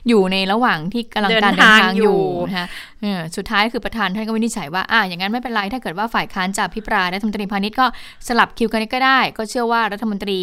[0.07, 2.67] อยู่ในระหว่างที่กำลังการเดินทางอยู่นะคะ
[3.35, 7.85] สุดท้ายคือประธานท่านก็วินิจฉัยว่าอ่าอย่างนั้นไม่เป็นไรถ้าเกิดว่าฝ่ายค้านจะพิปรายรัฐมนตรีพาณิชย์ก็
[8.27, 10.39] สลับคิวกันก็ได้ ก็เชื่อว่ารัฐมนตรี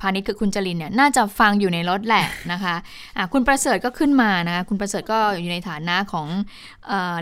[0.00, 6.28] พาณิชย์คือคุณจรินเนี่ยน่าจะฟังอยู่ในรถแหละนะคะะคุณประเสริฐก็ขึ้นมานะคะคุณประเสริฐก็อยู่ในฐานะของ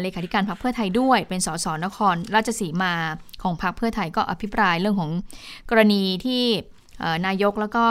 [0.01, 2.95] เลขาธิการพรรคเพื่อไทยด้วย เป็นสสนครราชสีมา
[3.43, 5.11] ของพรรคเพื่อไทยก็อภิปรายเรื่องของ
[5.71, 6.45] กรณีที่
[7.27, 7.85] นายกแล้วก็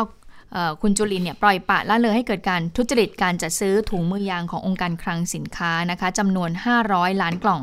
[0.81, 6.49] คุณจุลินเนี่ยปล่อยปะละเลยให้เกิดการทุจริตการจัดซื้อถุงมือยางขององค์การคลังสินค้านะคะจำนวน
[6.85, 7.61] 500 ล้านกล่อง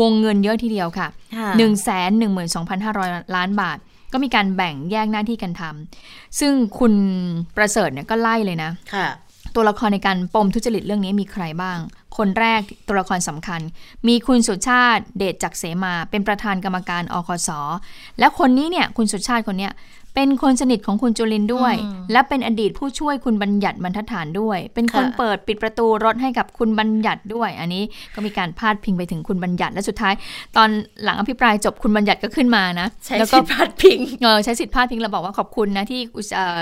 [0.00, 1.76] วงเงินเยอะทีเดียวค่ะ 1 1 2
[2.68, 3.78] 5 0 0 ล้านบาท
[4.12, 6.94] ก็มีการแบ่งแยกหน้าที่กันทำซึ่งคุณ
[7.56, 9.06] ประเสริฐเนี่ยก็ไล่เลยนะะ
[9.54, 11.78] ตัวละครในการปมทุจริตเรื่องนี้มีใครบ้าง
[12.16, 13.60] คนแรกตัวละครสำคัญ
[14.08, 17.50] มีคุณสุชาติเดชจักเสมา เป็นประธานกรรมการอคส
[18.18, 19.72] และคนนี้เนี่ยคุณสุชาติคนเนี้ย
[20.16, 21.74] เป็นคนสนิทของคุณจุลินด้วย
[22.12, 27.82] และเป็นอดีตผู้ช่วยคุณบัญญัติบรรทัดฐานด้วย เป็นคนเปิดปิดประตูรถให้กับคุณบัญญัติด้วย อันนี้
[28.14, 30.14] ก็มีการพาดพิงไปถึงคุณบัญญัติและสุดท้าย
[30.56, 30.68] ตอน
[31.04, 36.00] หลังอภิปรายจบคุณบัญญัติก็ขึ้นมานะใช้สิทธิ์พาดพิงเออใช้สิทธิ์พาดพิงเราบอกว่าขอบคุณนะที่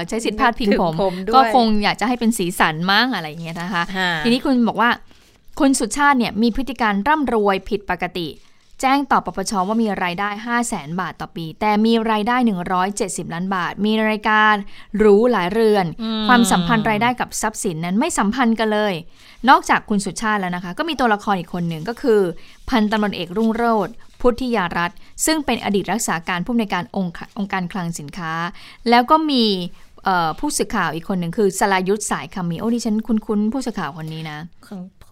[0.09, 0.93] ใช้สิทธิ์พาดพิงผม
[1.35, 3.85] ก็คงอยากจะให้เป็นสีสันมั้งอะไรอย่างเงี้ยนะคะ
[4.25, 4.91] ทีนี้คุณบอกว่า
[5.61, 8.29] คุณสุชาติเนี่ยมีพฤติการร่ำรวยผิดปกติ
[8.87, 12.37] แจ้งต่อปปชว่ามีรายได้ 5 0 0แสนบาทต่อปี แต่มีรายได้
[12.85, 14.55] 170 ล้านบาท มีรายการ
[15.03, 15.87] รู้หลายเรือน
[16.29, 18.95] ความสัมพันธ์รายได้กับทรัพย์สินนั้นไม่สัมพันธ์กันเลย
[19.49, 22.21] นอกจากคุณสุชาติแล้วนะคะ ก็มีตัวละครอีกคนหนึ่งก็คือ
[22.71, 23.89] พันตำรวจเอกรุ่งโรธ
[24.21, 24.91] พุทธิยารัต
[25.27, 28.33] ซึ่งเป็นอดีตรักษาการผู้ในการองค์องค์การคลังสินค้า
[28.91, 29.45] แล้วก็มี
[30.39, 34.39] ผู้สื่อข่าวอีกคนหนึ่งคือสลายุทธสายคำมีโอ้ดิฉันคุ้นๆผู้สื่อข่าวคนนี้นะ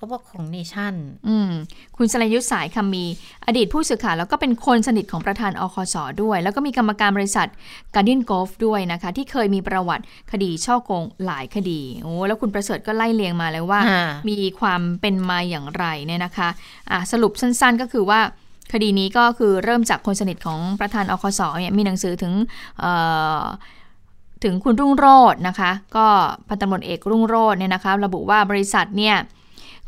[0.03, 0.95] เขาบอกของเนชั่น
[1.29, 1.51] อืม
[1.97, 3.05] คุณสลายุทธสายคำมี
[3.47, 7.49] อดีตผู้สื่อข่าวแล้วก็เป็นคนสนิทของประธานอคสด้วย แล้วก็มีกรรมการบริษัท
[7.95, 13.81] การ์ดินกอล์ฟด้วยนะคะ ที่เคยมีประวัติคดีช่อโกงหลายคดีโอ้แล้วคุณประเสริฐก็ไล่เลียงมาแล้วว่า
[14.29, 16.49] มีความเป็นมาอย่างไรเนี่ยนะคะ
[16.91, 18.21] อะสรุปสั้น ๆ ก็คือว่า
[18.73, 22.33] คดีนี้ก็คือเริ่มจากคนสนิทของประธานอคสเนี่ยมีหนังสือถึง
[24.45, 26.07] ถึงคุณรุ่งโรจน์นะคะ ก็
[26.49, 29.17] พันตำรวจเอกรุ่งโรจน์เนี่ยนะคะ ระบุว่าบริษัทเนี่ย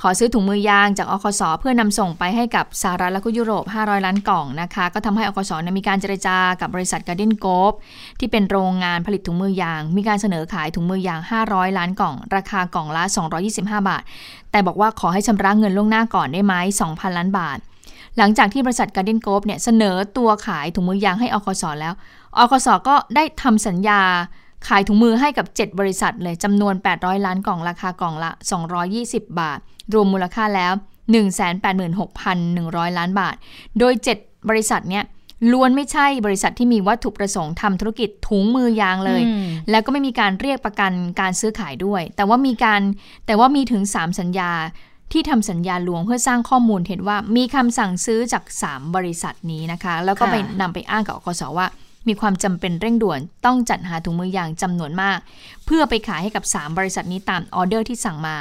[0.06, 7.72] ขอซื้อถุงมือยางจากอคสเพื่อนำส่งไปให้กับสหรัฐและก็ยุโรป 500 ล้านกล่องนะคะ ก็ทำให้อคสมีการเจรจากับบริษัทการ์เดนโกฟ
[8.18, 13.02] ที่เป็นโรงงานผลิตถุงมือยาง มีการเสนอขายถุงมือยาง 500 ล้านกล่อง ราคากล่องละ
[13.44, 14.02] 225 บาท
[14.50, 16.54] แต่บอกว่าขอให้ชำระเงินล่วงหน้าก่อนได้ไหม
[16.86, 17.58] 2,000 ล้านบาท
[18.18, 21.94] หลังจากที่บริษัทการ์เดนโกฟเนี่ยเสนอตัวขายถุงมือยางให้อคสแล้ว
[22.38, 24.02] อคสก็ได้ทำสัญญา
[24.68, 28.30] ขายถุงมือให้กับ 7 บริษัทเลยจำนวน 800 ล้านกล่องราคากล่องละ
[28.84, 29.58] 220 บาท
[29.94, 30.72] รวมมูลค่าแล้ว
[31.70, 33.34] 186,100 ล้านบาท
[33.78, 35.04] โดย 7 บริษัทเนี้ย
[35.52, 42.80] ล้วนไม่ใช่บริษัทที่มีวัตถุประสงค์ทำธุรกิจถุงมือยางเลยอืมแล้วก็ไม่มีการเรียกประกันการซื้อขายด้วย แต่ว่ามีการ
[43.26, 44.50] แต่ว่ามีถึง 3 สัญญา
[45.12, 51.66] ที่ทำสัญญาลวงเพื่อสร้างข้อมูลเห็นว่ามีคำสั่งซื้อจาก 3 บริษัทนี้นะคะ แล้วก็ค่ะไปนำไปอ้างกับอคส.ว่า
[52.08, 55.18] มีความจำเป็นเร่งด่วนต้องจัดหาถุงมือยางจำนวนมาก
[55.66, 58.36] เพื่อไปขายให้กับ 3 บริษัทนี้ตามออเดอร์ที่สั่งมา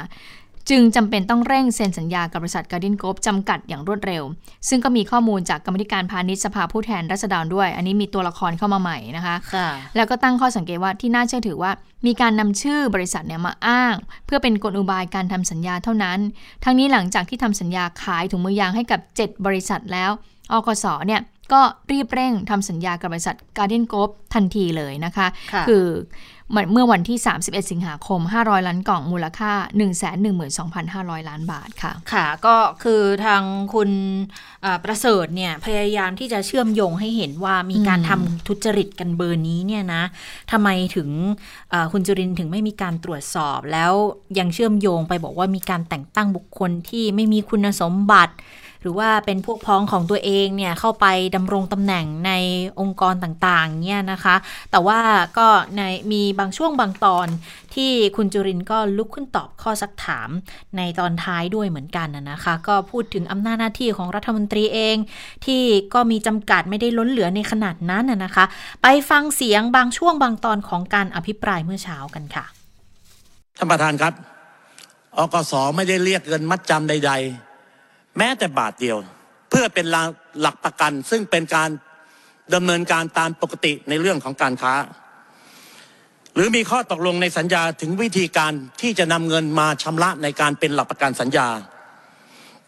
[0.70, 4.22] จึงจำเป็นต้องเร่งเซ็นสัญญากับบริษัทการ์ดินโก p จำกัดอย่างรวดเร็ว
[4.68, 11.72] ซึ่งก็มีข้อมูลจากกรรมธิการพาณิชย์สภาผู้แทนราษฎรด้วย อันนี้มีตัวละครเข้ามาใหม่นะคะค่ะแล้วก็ตั้งข้อสังเกตว่าที่น่าเชื่อถือว่า
[12.06, 13.94] มีการนำชื่อบริษัทเนี่ยมาอ้าง
[14.26, 16.18] เพื่อเป็นกลอุบายการทำสัญญาเท่านั้น
[16.64, 20.10] ทั้งนี้หลังจากที่ทำสัญญาขายถุงมือยางให้กับ 7 บริษัทแล้ว
[20.52, 21.20] อกสเนี่ย
[21.52, 21.60] ก็
[21.92, 25.72] รีบเร่งทำสัญญากับบริษัท Guardian Group ทันทีเลยนะคะค่ะอ
[26.72, 29.52] เมื่อวันที่ 31 สิงหาคม 500 ล้านกล่องมูลค่า
[30.22, 33.42] 112,500 ล้านบาทค่ะ ค่ะ ก็คือทาง
[33.74, 33.90] คุณ
[34.62, 40.02] เอ่อประเสริฐเนี่ย พยายามที่จะเชื่อมโยงให้เห็นว่ามีการอืมทำทุจริตกันเบอร์นี้เนี่ยนะ
[40.52, 41.08] ทำไมถึง
[41.70, 43.92] เอ่อคุณจุรินทร์ถึงไม่มีการตรวจสอบ แล้ว
[44.38, 48.34] ยังเชื่อมโยงไปบอกว่ามีการแต่งตั้งบุคคลที่ไม่มีคุณสมบัติ
[48.84, 51.06] หรือว่าเป็นพวกพ้องของตัวเองเนี่ยเข้าไป
[51.36, 52.32] ดำรงตำแหน่งใน
[52.80, 54.36] องค์กรต่างๆเนี่ยนะคะ
[54.70, 55.00] แต่ว่า
[55.38, 55.80] ก็ใน
[56.12, 57.26] มีบางช่วงบางตอน
[57.74, 60.28] ที่คุณจุรินก็ลุกขึ้นตอบข้อสักถาม
[60.76, 64.96] ในตอนท้ายด้วยเหมือนกันนะนะคะ ก็พูดถึงอำนาจหน้าที่ของรัฐมนตรีเอง
[65.44, 65.62] ที่
[65.94, 68.44] ก็มีจำกัดไม่ได้ล้นเหลือในขนาดนั้นนะนะคะ
[68.82, 72.44] ไปฟังเสียงบางช่วงบางตอนของการอภิปรายเมื่อเช้ากันค่ะ
[73.58, 74.12] ท่านประธานครับ
[75.18, 77.53] อกสไม่ได้เรียกเงินมัดจำใด ๆ
[78.18, 78.98] แม้แต่บาทเดียว
[79.50, 79.86] เพื่อเป็น
[80.40, 81.70] หลักประกัน ซึ่งเป็นการ
[82.54, 84.74] ดำเนินการตามปกติในเรื่องของการค้า
[86.34, 91.48] หรือมีข้อตกลงในสัญญาถึงวิธีการที่จะนำเงินมาชำระในการเป็นหลักประกันสัญญา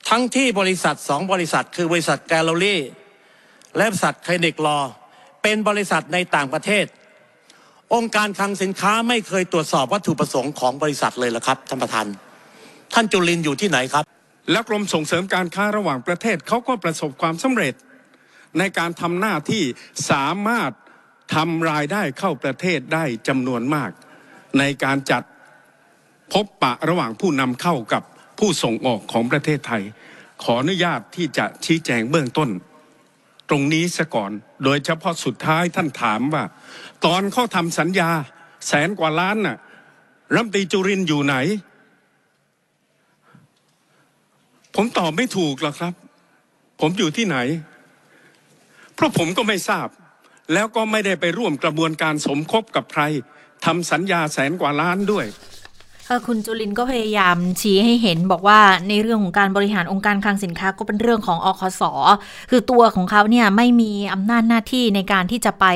[0.08, 2.80] ทั้งที่บริษัทสองบริษัท คือบริษัทแกลเลอรี่
[3.76, 4.78] และบริษัทคลินิกลอ
[5.42, 6.86] เป็นบริษัทในต่างประเทศ
[7.94, 12.06] องค์การคลังสินค้าไม่เคยตรวจสอบวัตถุประสงค์ของบริษัทเลยเหรอครับท่านประธาน
[12.94, 14.04] ท่านจุลินอยู่ที่ไหนครับ
[14.50, 17.74] และกรมส่งเสริมการค้าระหว่างประเทศเขาก็ประสบความสำเร็จ
[18.58, 19.62] ในการทำหน้าที่
[20.10, 20.70] สามารถ
[21.34, 23.90] ทำรายได้เข้าประเทศได้จำนวนมาก
[24.58, 25.22] ในการจัด
[26.32, 28.02] พบปะระหว่างผู้นำเข้ากับ
[28.38, 29.82] ผู้ส่งออกของประเทศไทย
[30.42, 32.50] ขออนุญาตที่จะชี้แจงเบื้องต้น
[33.48, 34.30] ตรงนี้ซะก่อน
[34.64, 36.44] โดยเฉพาะสุดท้ายท่านถามว่า
[37.04, 38.10] ตอนเขาทำสัญญา
[38.66, 39.56] แสนกว่าล้านน่ะ
[40.34, 41.36] รัมตีจุรินอยู่ไหน
[44.76, 45.94] ผมตอบไม่ถูกหรอกครับ
[46.80, 47.36] ผมอยู่ที่ไหน
[48.94, 49.88] เพราะผมก็ไม่ทราบ
[50.52, 53.02] แล้วก็ไม่ได้ไปร่วมกระบวนการสมคบกับใคร
[53.64, 55.26] ทำสัญญาแสนกว่าล้านด้วย
[56.26, 61.82] คุณจุลินก็พยายามชี้ให้เห็นบอกว่าในเรื่องของการบริหารองค์การคลังสินค้าก็เป็นเรื่องของอคส
[62.50, 65.66] คือตัวของเขาเนี่ยไม่มีอำนาจหน้าที่ในการที่จะไป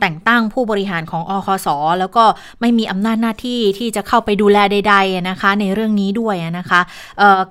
[0.00, 1.68] แต่งตั้งผู้บริหารของอคส
[2.00, 2.24] แล้วก็
[2.60, 6.80] ไม่มีอำนาจหน้าที่ที่จะเข้าไปดูแลใด ๆนะคะ ในเรื่องนี้ด้วยนะคะ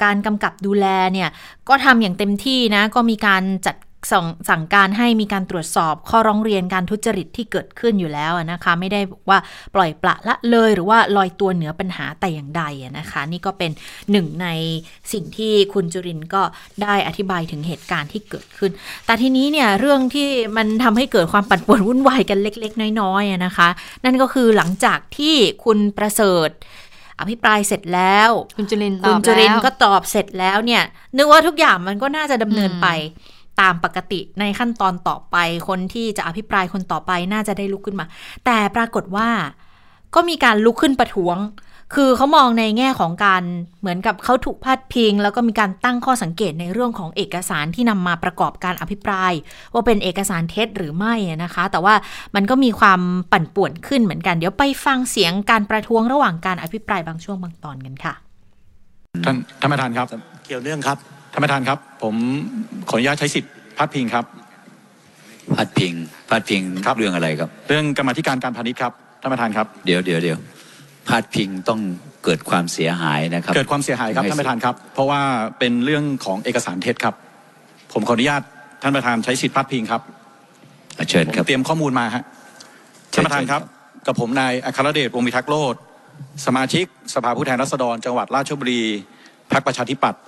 [0.04, 1.30] การกำกับดูแลเนี่ย
[1.70, 3.76] ก็ทำอย่างเต็มที่นะก็มีการจัด
[4.12, 9.40] สั่งสั่งการให้มีการตรวจสอบข้อร้องเรียนการทุจริตที่เกิดขึ้นอยู่แล้วอะนะคะ ไม่ได้ว่า
[9.76, 13.72] ปล่อยปละละเลยหรือว่าลอยตัวเหนือปัญหาแต่อย่างใดอะนะคะ นี่ก็เป็น
[14.12, 14.48] หนึ่งใน
[15.14, 16.44] สิ่งที่คุณจุรินทร์ก็
[16.84, 18.72] ได้อธิบายถึงเหตุการณ์ที่เกิดขึ้น
[19.06, 20.28] แต่ทีนี้เนี่ยเรื่องที่
[20.58, 23.70] มันทำให้เกิดความปั่นป่วนวุ่นวายกันเล็ก ๆ น้อยๆอะนะคะ
[24.06, 25.36] นั่นก็คือหลังจากที่
[25.66, 26.50] คุณประเสริฐ
[27.20, 30.84] อภิปรายเสร็จแล้ว คุณจุลินตคุอณบจุรินทแล้วร์ก็ตอบเสร็จแล้วเนี่ย
[31.18, 32.88] นึกว่าทุกอย่างมันก็น่าจะดำเนินไป
[33.62, 35.38] ตามปกติในขั้นตอนต่อไป
[35.68, 38.06] คนที่จะอภิปรายคนต่อไปน่าจะได้ลุกขึ้นมา
[38.46, 39.30] แต่ปรากฏว่า
[40.16, 41.38] ก็มีการลุกขึ้นประท้วง
[41.98, 43.44] คือเขามองในแง่ของการ
[43.82, 49.32] เหมือนกับเขาถูกพาดพิง แล้วก็มีการตั้งข้อสังเกตในเรื่องของเอกสารที่นำมาประกอบการอภิปราย
[49.74, 51.96] ว่าเป็นเอกสารเท็จหรือไม่อะนะคะ แต่ว่า
[52.36, 53.02] มันก็มีความ
[53.32, 58.14] ปั่นป่วนขึ้นเหมือนกัน เดี๋ยวไปฟังเสียงการประท้วงระหว่างการอภิปรายบางช่วงบางตอนกันค่ะ
[59.26, 60.08] ท่านท่านประธานครับ
[60.46, 60.98] เกี่ยวเนื่องครับ
[61.34, 62.16] ท่านประธานครับ ผม
[62.90, 64.26] ขออนุญาตใช้สิทธิ์พัดพิงครับ
[65.58, 65.94] พัดพิง
[66.30, 70.38] พัดพิงครับเรื่องอะไรครับ เรื่องกรรมาธิการการพาณิชย์ครับท่านประธานครับเดี๋ยวเดี๋ยวเดี๋ยว
[71.10, 71.80] พัดพิงต้อง
[72.24, 75.22] เกิดความเสียหายนะครับ เกิดความเสียหายครับให้ท่านประธานครับ เพราะว่า
[75.60, 77.16] เป็นเรื่องของเอกสารเท็จครับ
[77.94, 78.42] ผมขออนุญาต
[78.82, 80.02] ท่านประธานใช้สิทธิ์พัดพิงครับ
[80.98, 82.24] อะเชิญผมครับเตรียมข้อมูลมาฮะ
[83.12, 83.62] เชิท่านญประธานครับ
[84.08, 85.76] กับผมนายอัครเดชวงศ์วิทักษ์โลด
[86.46, 88.82] สมาชิก สภาผู้แทนราษฎร จังหวัดราชบุรี
[89.52, 90.22] พรรคประชาธิปัตย์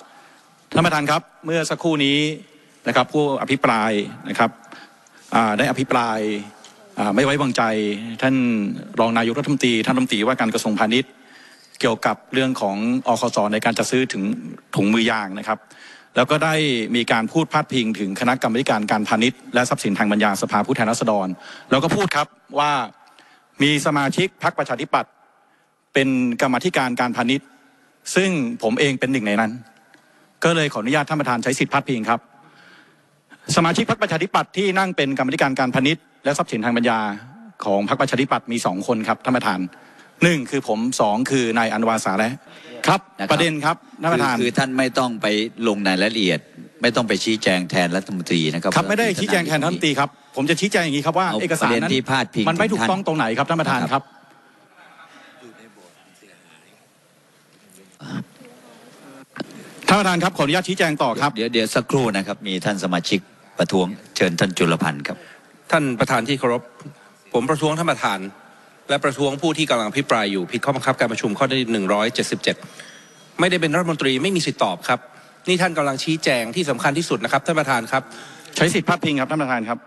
[0.78, 2.20] ท่านประธานครับเมื่อสักครู่นี้
[2.88, 3.92] นะครับผู้อภิปราย
[4.30, 4.52] นะครับ
[5.58, 6.20] ได้อภิปราย
[7.16, 7.64] ไม่ไว้วางใจ
[8.22, 8.36] ท่าน
[9.00, 11.12] รองนายกรัฐมนตรีท่านรัฐมนตรีว่าการกระทรวงพาณิชย์
[11.80, 14.24] เกี่ยวกับเรื่องของอคสในการจะซื้อถึง
[14.76, 15.60] ถุงมือยางนะครับ
[16.16, 16.56] แล้วก็ได้
[16.96, 21.28] มีการพูดพาดพิงถึงคณะกรรมการการพาณิชย์และทรัพย์สินทางปัญญาสภาผู้แทนราษฎร
[21.72, 22.28] แล้วก็พูดครับ
[22.60, 22.72] ว่า
[23.64, 25.12] มีสมาชิกพรรคประชาธิปัตย์
[25.94, 26.10] เป็น
[26.42, 27.48] กรรมธิการการพาณิชย์
[28.16, 28.30] ซึ่ง
[28.64, 29.54] ผมเองเป็นหนึ่งในนั้น
[30.44, 32.20] ก็เลยขออนุญาตท่านประธานใช้สิทธิพาดพิงครับ
[33.56, 37.00] สมาชิกพรรคประชาธิปัตย์ที่นั่งเป็นกรรมาธิการการพาณิชย์และทรัพย์สินทางปัญญา
[37.66, 39.60] ของพรรคประชาธิปัตย์มีสองคนครับท่านประธาน
[40.24, 42.32] หนึ่งคือผมสองคือนายอันวาสาและ
[42.88, 45.28] ครับนะครับ ประเด็นครับท่านประธานคือคือท่านไม่ต้องไป
[45.68, 46.40] ลงในรายละเอียด
[46.82, 54.04] ไม่ต้องไปชี้แจงแทนรัฐมนตรีนะครับครับไม่ได้ชี้แจงแทนท่านรัฐมนตรีครับผมจะชี้แจงอย่างนี้ครับว่าเอาเอกสารประเด็นนั้นที่พาดพิงมันไม่ถึงถูกท่านต้องตรงไหนครับท่านประธานนะครับ
[58.04, 58.24] ครับ
[59.90, 63.20] ท่านประธานครับขออนุญาตชี้แจงต่อครับเดี๋ยวเดี๋ยวสักครู่นะครับ มีท่านสมาชิก
[63.60, 65.18] ประท้วงเชิญท่านจุลพันธ์ครับ
[65.72, 66.62] ท่านประธานที่เคารพ
[67.34, 68.20] ผมประท้วงท่านประธาน
[68.90, 72.56] และประท้วงผู้ที่กำลังพิปรายอยู่ผิดข้อบังคับการประชุมข้อที่หนึ่งร้อยเจ็ดสิบเจ็ด
[73.40, 75.00] ไม่ได้เป็นรัฐมนตรีไม่มีสิทธิตอบครับ
[75.48, 78.04] นี่ท่านกำลังชี้แจงที่สำคัญที่สุดนะครับท่านประธานครับ
[78.56, 79.78] ใช้สิทธิพาดพิงครับท่านประธานครับ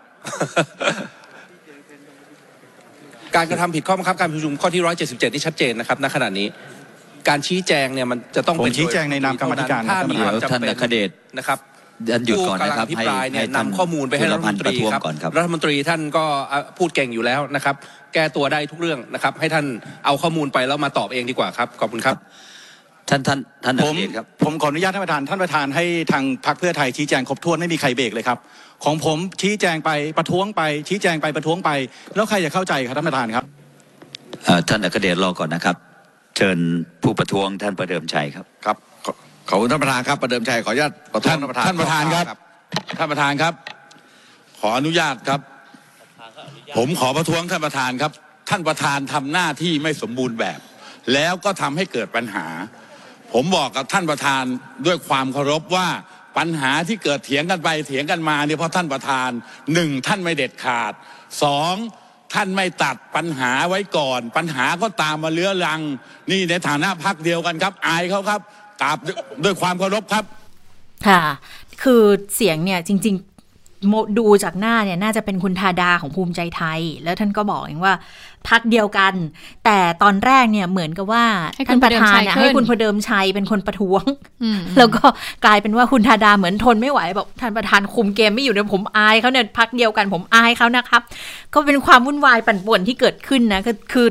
[3.37, 6.47] การกระทำผิดข้อบังคับการประชุมข้อที่ร้อยเจ็ดสิบเจ็ดที่ชัดเจนนะครับณขณะนี้
[7.29, 11.59] การชี้แจงเนี่ยมันจะต้องเป็นผมชี้แจงในนามกรรมาธิการถ้ามีความเดี๋ยวจำท่านเป็นอัครเดชนะครับ
[12.13, 17.75] ท่านหยุดก่อนนะครับผู้กำลังอภิปรายเนี่ยให้ให้ท่านนำข้อมูลไปให้รัฐมนตรีจุลพันธ์ประท้วงครับก่อนครับรัฐมนตรีท่านก็อะพูดเก่งอยู่แล้วนะครับ
[18.15, 19.67] แก้ตัวได้ทุกเรื่องนะครับ ให้ท่าน
[20.05, 22.17] เอาข้อมูลไปแล้วมาตอบเองดีกว่าครับขอบคุณครับ
[23.09, 28.39] ท่านท่านท่านอัผคมรเดชครับผมขออนุญาตท่านประธานท่านประธานให้ทางพรรคเพื่อไทยชี้แจงครบถ้วนไม่มีใครเบรกเลยครับ
[28.85, 31.71] ของผมชี้แจงไปประท้วงไป ชี้แจงไปประท้วงไป
[32.15, 33.45] แล้วใครจะเข้าใจครับท่านประธานครับ
[34.45, 35.77] เอ่อท่านอัครเดชรอก่อนนะครับ
[36.39, 36.59] เชิญ
[37.03, 39.13] ผู้ประท้วงท่านประเดิมชัยครับครับขอ
[39.49, 42.39] ขอบคุณท่านประธานครับประเดิมชัยขออนุญาตประท้วงท่านท่านประธานท่านประธานครับ
[42.99, 43.55] ท่านประธานครับ
[44.61, 45.41] ขออนุญาตครับ
[46.77, 48.13] ผมขอประท้วงท่านประธานครับ
[48.49, 50.61] ท่านประธานทำหน้าที่ไม่สมบูรณ์แบบ
[51.13, 52.47] แล้วก็ทำให้เกิดปัญหา
[53.33, 54.45] ผมบอกกับท่านประธาน
[54.87, 55.89] ด้วยความเคารพว่า
[56.39, 59.31] ปัญหาที่เกิดเถียงกันไปเถียงกันมาเนี่ยเพราะท่านประธาน
[59.75, 60.93] หนึ่งท่านไม่เด็ดขาด
[61.43, 61.75] สอง
[62.35, 65.81] ท่านไม่ตัดปัญหาไว้ก่อน ปัญหาก็ตามมาเลื้อรัง
[66.31, 68.41] นี่ในฐานะพักเดียวกันครับ อายเขาครับ
[68.83, 68.99] กราบ
[69.45, 70.25] ด้วยความเคารพครับ
[71.07, 71.23] ค่ะ
[71.83, 72.03] คือ
[72.35, 73.38] เสียงเนี่ยจริง ๆ
[74.19, 77.95] ดูจากหน้าเนี่ยน่าจะเป็นคุณธาดาของภูมิใจไทย แล้วท่านก็บอกเองว่า
[78.49, 79.15] พักเดียวกัน
[79.65, 81.25] แต่ตอนแรกเนี่ยเหมือนกับว่า
[81.57, 84.03] ให้คุท่าณนประธานประเดิมชัยเนี่ยขึ้นให้คุณพเดิมชัยเป็นคนประท้วง
[84.43, 85.05] อืมแล้วก็
[85.45, 91.03] กลายเป็นว่าคุณธาดาเหมือนทนไม่ไหวบอกท่านประธานคุมเกมไม่อยู่เนี่ยผมอายเขาเนี่ยพักเดียวกันผมอายเขานะครับ
[91.55, 94.07] ก็เป็นความวุ่นวายปั่นป่วนที่เกิดขึ้นนะก็คือ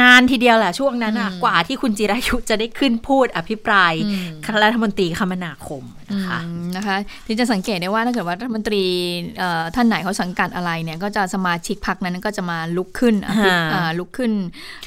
[0.00, 8.84] นานทีเดียวแหละช่วงนั้นอะกว่าที่คุณจิรายุจะได้ขึ้นพูดอภิปรายอืมคณะรัฐมนตรีคมนาคมนะคะอืมนะคะที่จะสังเกตได้ว่าถ้าเกิดว่ารัฐมนตรี
[9.38, 14.32] เอ่อท่านไหนเขาสังกัดอะไรเนี่ยก็จะสมาชิกพรรคนั้นก็จะมาลุกขึ้นอภิฮะอ่าลุกขึ้น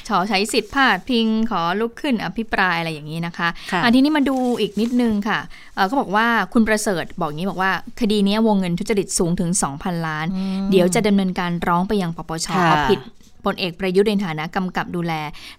[0.08, 5.38] ขอใช้สิทธิ์พาดพิงขอลุกขึ้นอภิปรายอะไรอย่างนี้นะคะค่ะอันทีนี้มาดูอีกนิดนึงค่ะ
[5.74, 10.26] เอ่อก็บอกว่าคุณประเสริฐบอกอย่างนี้บอกว่าคดีเนี้ยวงเงินทุจริตสูงถึง 2,000 ล้าน
[10.70, 13.00] เดี๋ยวจะดำเนินการร้องไปยังปปชค่ะเอาผิด
[13.46, 15.12] พลเอกประยุทธ์ในฐานะกำกับดูแล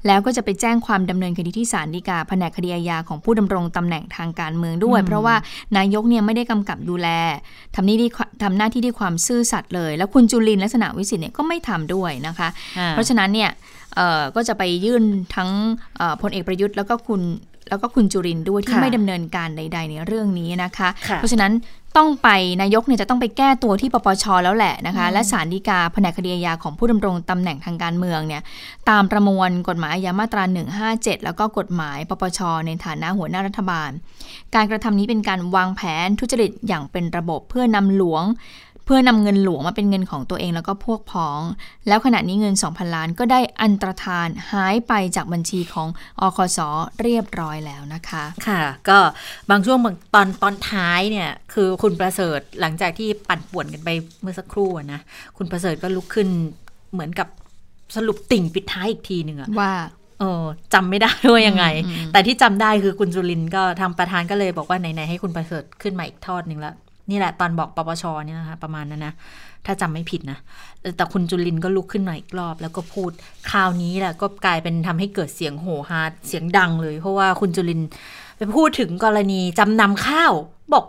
[0.07, 5.35] แล้วก็จะไปแจ้งความดำเนินคดีที่ศาลฎีกาแผนกคดีอาญาของผู้ดำรงตำแหน่งทางการเมืองด้วย เพราะว่า
[5.77, 7.07] นายกเนี่ยไม่ได้กำกับดูแล
[7.75, 8.09] ทำนี่ที่
[8.43, 12.47] ทำหน้าที่ด้วยความซื่อสัตย์เลย แล้วคุณจุลินลักษณะวิสิทธิ์เนี่ยก็ไม่ทำด้วยนะคะ
[12.79, 13.49] อ่าเพราะฉะนั้นเนี่ย
[13.95, 15.03] เอ่อก็จะไปยื่น
[15.35, 15.49] ทั้ง
[15.97, 17.21] เอ่อพลเอกประยุทธ์แล้วก็คุณ
[17.69, 21.51] แล้วก็คุณจุรินทร์ด้วยที่ค่ะไม่ดำเนินการใด ๆ ในเรื่องนี้นะคะค่ะเพราะฉะนั้น
[21.97, 22.29] ต้องไป
[22.61, 28.41] นายกเนี่ยจะต้องไปแก้ตัวที่ปปชแล้วแหละนะคะ และศาลฎีกาแผนกคดีอาญาของผู้ดำรงตำแหน่งทางการเมืองเนี่ย
[28.89, 30.43] ตามประมวลกฎหมายอาญามาตรา
[30.83, 33.89] 157 แล้วก็กฎหมายปปชในฐานะหัวหน้ารัฐบาล
[34.55, 38.23] การกระทำนี้เป็นการวางแผนทุจริตอย่างเป็นระบบเพื่อนำหลวง
[38.88, 41.41] เพื่อนำเงินหลวงมาเป็นเงินของตัวเองแล้วก็พวกพ้อง
[41.88, 45.88] แล้วขณะนี้เงิน 2,000 ล้านก็ได้อันตรธานหายไปจากบัญชีของ
[46.19, 46.59] อคส
[47.01, 48.99] เรียบร้อยแล้วนะคะ ค่ะ ก็
[49.49, 53.89] บางช่วงบางตอนตอนท้ายเนี่ยคือคุณประเสริฐหลังจากที่ปั่นป่วนกันไป
[54.21, 54.99] เมื่อสักครู่อะนะ
[55.38, 56.27] คุณประเสริฐก็ลุกขึ้น
[56.93, 57.27] เหมือนกับ
[57.95, 59.71] สรุปติ่งปิดท้ายอีกทีหนึ่งอะว่า
[60.19, 66.75] เออจำไม่ได้ว่ายังไงอืมอืมแต่ที่จำได้คือคุณจุลินทร์ก็ทางประธานก็เลยบอกว่าไหนๆให้คุณประเสริฐขึ้นมาอีกทอดหนึ่งแล้ว
[67.09, 69.13] นี่แหละตอนบอกปปชเนี่ยนะคะประมาณนั้นนะ
[69.65, 70.39] ถ้าจำไม่ผิดนะ
[70.95, 73.11] แต่คุณจุลินก็ลุกขึ้นมาอีกรอบ แล้วก็พูด
[73.51, 77.81] คราวนี้แหละก็กลายเป็นทำให้เกิดเสียงโห่ฮาเสียงดังเลย เพราะว่าคุณจุลิน
[78.37, 80.33] ไปพูดถึงกรณีจำนำข้าว
[80.74, 80.84] บอก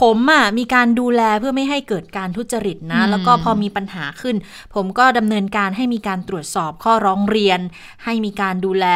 [0.00, 4.36] ผมอะมีการดูแลเพื่อไม่ให้เกิดการทุจริตนะอืมแล้วก็พอมีปัญหาขึ้น
[4.74, 7.60] ผมก็ดำเนินการให้มีการตรวจสอบข้อร้องเรียน
[8.04, 8.86] ให้มีการดูแล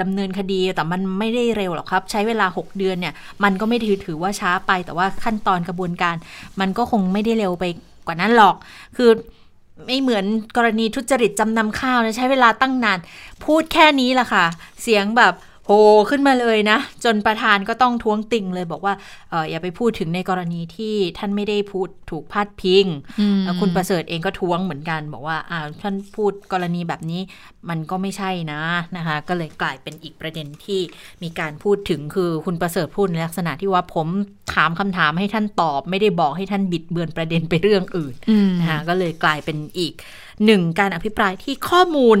[0.00, 3.14] ดำเนินคดี แต่มันไม่ได้เร็วหรอกครับ ใช้เวลา 6 เดือนเนี่ย
[3.44, 6.16] มันก็ไม่ถือถือว่าช้าไป แต่ว่าขั้นตอนกระบวนการ
[6.60, 7.64] มันก็คงไม่ได้เร็วไป
[8.06, 8.54] กว่านั้นหรอก
[8.96, 9.10] คือ
[9.86, 10.24] ไม่เหมือน
[10.56, 12.98] กรณีทุจริตจำนำข้าวนะใช้เวลาตั้งนาน
[13.44, 14.44] พูดแค่นี้แหละค่ะ
[14.82, 15.34] เสียงแบบ
[15.64, 15.78] โผล่
[16.10, 18.94] ขึ้นมาเลยนะ จนประธานก็ต้องท้วงติงเลยบอกว่า
[19.30, 22.86] เอออย่าไปพูดถึงในกรณีที่ท่านไม่ได้พูดถูกพาดพิง
[23.20, 27.20] อืมแล้วคุณประเสริฐเองก็ท้วงเหมือนกัน บอกว่าอ่าท่านพูดกรณีแบบนี้
[27.68, 28.60] มันก็ไม่ใช่นะ
[28.96, 30.80] นะคะ ก็เลยกลายเป็นอีกประเด็นที่
[31.22, 34.08] มีการพูดถึงคือคุณประเสริฐพูดในลักษณะที่ว่าผม
[34.54, 39.94] ถามคำถามให้ท่านตอบ ไม่ได้บอกให้ท่านบิดเบือนประเด็นไปเรื่องอื่นอืมนะคะก็เลยกลายเป็นอีก
[40.44, 42.18] หนึ่งการอภิปรายที่ข้อมูล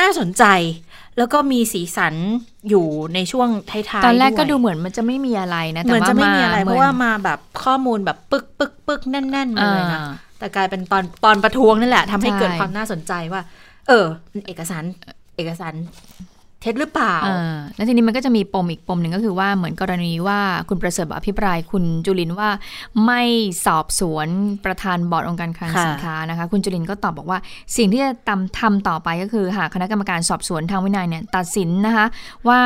[0.00, 0.44] น่าสนใจ
[1.18, 2.14] แล้วก็มีสีสัน
[2.68, 13.42] อยู่ในช่วงท้ายๆตอนแรกก็วยดูเหมือนมันจะไม่มีอะไรนะเหแต่มือนว่าจะไม่มีอะไรหเพนราะว่ามาแบบข้อมูลแบบปึกปึกปึกแน่นๆมาเลยนะอ่าแต่กลายเป็นตอนตอนประท้วงนั่นแหละทำให้ใช่เกิดความน่าสนใจว่า
[13.88, 14.06] เออ
[14.46, 14.84] เอกสาร
[15.36, 15.74] เอกสาร
[16.64, 17.16] เท็จหรือเปล่า
[17.76, 22.48] แล้วทีนี้มันก็จะมีปมอีกปมหนึ่งก็คือว่าเหมือนกรณีว่าคุณประเสริฐอภิปรายคุณจุลินว่า
[23.06, 23.22] ไม่
[23.66, 24.28] สอบสวน
[24.64, 27.38] ประธานบอร์ดองค์การคลังสินค้านะคะ คุณจุลินก็ตอบบอกว่า
[27.76, 32.06] สิ่งที่จะทำทำต่อไปก็คือหากคณะกรรมการสอบสวนทางวินัยเนี่ยตัดสินนะคะ
[32.48, 32.60] ว่า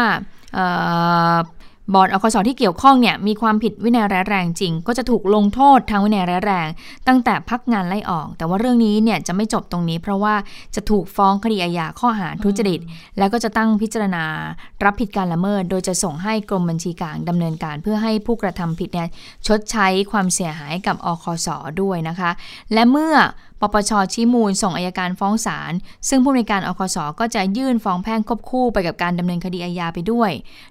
[1.95, 6.69] บอร์ดอคสที่เกี่ยวข้องเนี่ยมีความผิดวินัยร้ายแรงจริง ก็จะถูกลงโทษทางวินัยร้ายแรง
[7.09, 10.35] ตั้งแต่พักงานไล่ออก แต่ว่าเรื่องนี้เนี่ยจะไม่จบตรงนี้ เพราะว่า
[10.75, 12.81] จะถูกฟ้องคดีอาญาข้อหาทุจริต
[13.19, 14.25] แล้วก็จะตั้งพิจารณา
[14.85, 19.09] รับผิดการละเมิด โดยจะส่งให้กรมบัญชีกลางดำเนินการ เพื่อให้ผู้กระทำผิดเนี่ย
[19.47, 21.49] ชดใช้ความเสียหายกับอคส
[21.83, 22.31] ด้วยนะคะ
[22.73, 23.15] และเมื่อ
[23.61, 25.73] ปปชชี้มูลส่งอายการฟ้องศาล
[26.09, 30.31] ซึ่งผู้ในวยการอคสก็จะยื่นฟ้องแพ่งควบคู่ไปกับการดำเนินคดีอาญาไปด้วย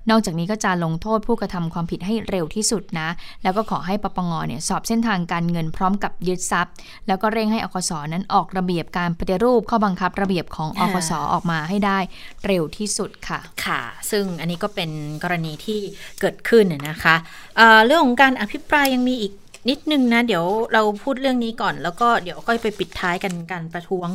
[0.10, 3.10] นอกจากนี้ก็จะลงโทษผู้กระทำความผิดให้เร็วที่สุดนะ
[3.44, 6.74] แล้วก็ขอให้ปปงเนี่ยสอบเส้นทางการเงินพร้อมกับยึดทรัพย์
[7.08, 12.00] แล้วก็เร่งให้อคสนั้นออกระเบียบการปฏิรูปข้อบังคับระเบียบของอคสออกมาให้ได้
[12.46, 13.82] เร็วที่สุดค่ะ ค่ะ
[14.12, 14.90] ซึ่งอันนี้ก็เป็น
[15.24, 15.80] กรณีที่
[16.20, 17.16] เกิดขึ้นน่ะนะคะ
[17.58, 19.34] เอ่อเรื่องของการอภิปรายยังมีอีก
[19.70, 24.09] นิดนึงนะ เดี๋ยวเราพูดเรื่องนี้ก่อน แล้วก็เดี๋ยวก็ไปปิดท้ายกันการประท้วง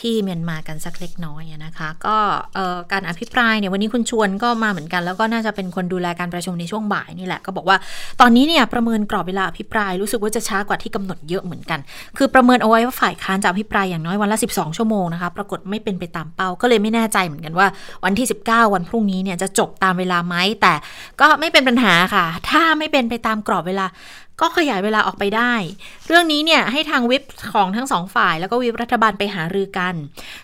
[0.00, 2.16] ที่เมียนมากันสักเล็กน้อยนะคะ ก็
[2.92, 7.76] การอภิปรายเนี่ยวันนี้คุณชวนก็มาเหมือนกัน แล้วก็น่าจะเป็นคนดูแลการประชุมในช่วงบ่ายนี่แหละก็บอกว่า
[8.20, 11.80] ตอนนี้เนี่ยประเมินกรอบเวลาอภิปรายรู้สึกว่าจะช้ากว่าที่กำหนดเยอะเหมือนกัน
[12.16, 17.66] คือประเมินเอาไว้ว่าฝ่ายค้านจะอภิปรายอย่างน้อยวันละ 12 ชั่วโมงนะคะปรากฏไม่เป็นไปตามเป้าก็เลยไม่แน่ใจเหมือนกันว่า
[18.04, 20.74] วันที่ 19 วันพรุ่งนี้เนี่ยจะจบตามเวลาไหมแต่
[21.20, 23.86] ก็ไม่เป็นปัญหาค่ะ ถ้าไม่เป็นไปตามกรอบเวลา
[24.40, 25.54] ก็ขยายเวลาออกไปได้
[26.06, 27.22] เรื่องนี้เนี่ยให้ทางวิป
[27.54, 29.94] ของทั้งสองฝ่าย แล้วก็วิปรัฐบาลไปหารือกัน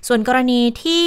[0.08, 1.06] ส่วนกรณีที่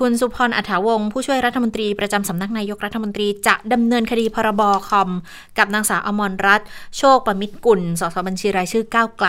[0.00, 5.10] คุณสุพรอัฐาวงศ์ผู้ช่วยรัฐมนตรีประจำสำนักนายกรัฐมนตรีจะดำเนินคดีพรบคอม
[5.58, 6.66] กับนางสาวอมรรัตน์
[6.98, 9.28] โชคประมิตรกุลสสบัญชีรายชื่อก้าวไกล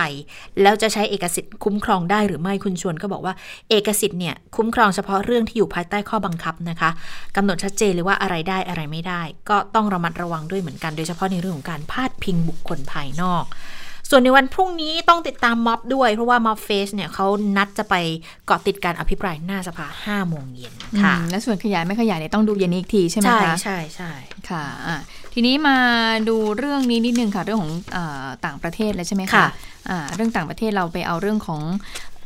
[0.62, 3.34] แล้วจะใช้เอกสิทธิ์คุ้มครองได้หรือไม่คุณชวนก็บอกว่า
[3.70, 6.90] เอกสิทธิ์เนี่ยคุ้มครองเฉพาะเรื่องที่อยู่ภายใต้ข้อบังคับนะคะ
[7.36, 13.44] กำหนดชัดเจนเลยว่าอะไรได้อะไรไม่ได้ ก็ต้องระมัดระวังด้วยเหมือนกันโดยเฉพาะในเรื่องของการพาดพิงบุคคลภายนอก
[14.10, 17.26] ส่วนในวันพรุ่งนี้ต้องติดตามม็อบด้วย เพราะว่าม็อบเฟสเนี่ยเขา
[17.56, 17.94] นัดจะไป
[18.46, 20.72] เกาะติดการอภิปรายหน้าสภา5โมงเย็น
[21.02, 24.12] ค่ะอืมและส่วนขยายไม่ขยายเนี่ยต้องดูเย็นนี้อีกทีใช่ไหมใช่คะ ใช่ใช่
[24.50, 24.98] ค่ะอะ
[25.32, 25.76] ทีนี้มา
[26.28, 29.48] ดูเรื่องนี้นิดนึงค่ะ เรื่องของอาต่างประเทศแล้วใช่ไหมคะค่ะ
[29.90, 31.60] อ่าเรื่องต่างประเทศเราไปเอาเรื่องของ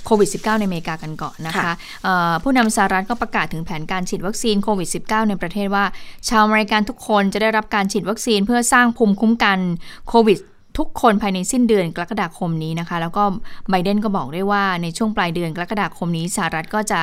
[0.07, 5.85] โควิด -19 ในอเมริกากันก่อนนะคะค่ะเอ่อผู้นำสหรัฐก็ประกาศถึงแผนการฉีดวัคซีนโควิด -19 ในประเทศว่า
[6.29, 9.59] ชาวอเมริกันทุกคนจะได้รับการฉีดวัคซีนเพื่อสร้างภูมิคุ้มกัน
[10.09, 10.39] โควิด
[10.79, 13.25] ทุกคนภายในสิ้นเดือนกรกฎาคมนี้นะคะ แล้วก็
[13.71, 17.01] ไบเดนก็บอกได้ว่าในช่วงปลายเดือนกรกฎาคมนี้สหรัฐก็จะ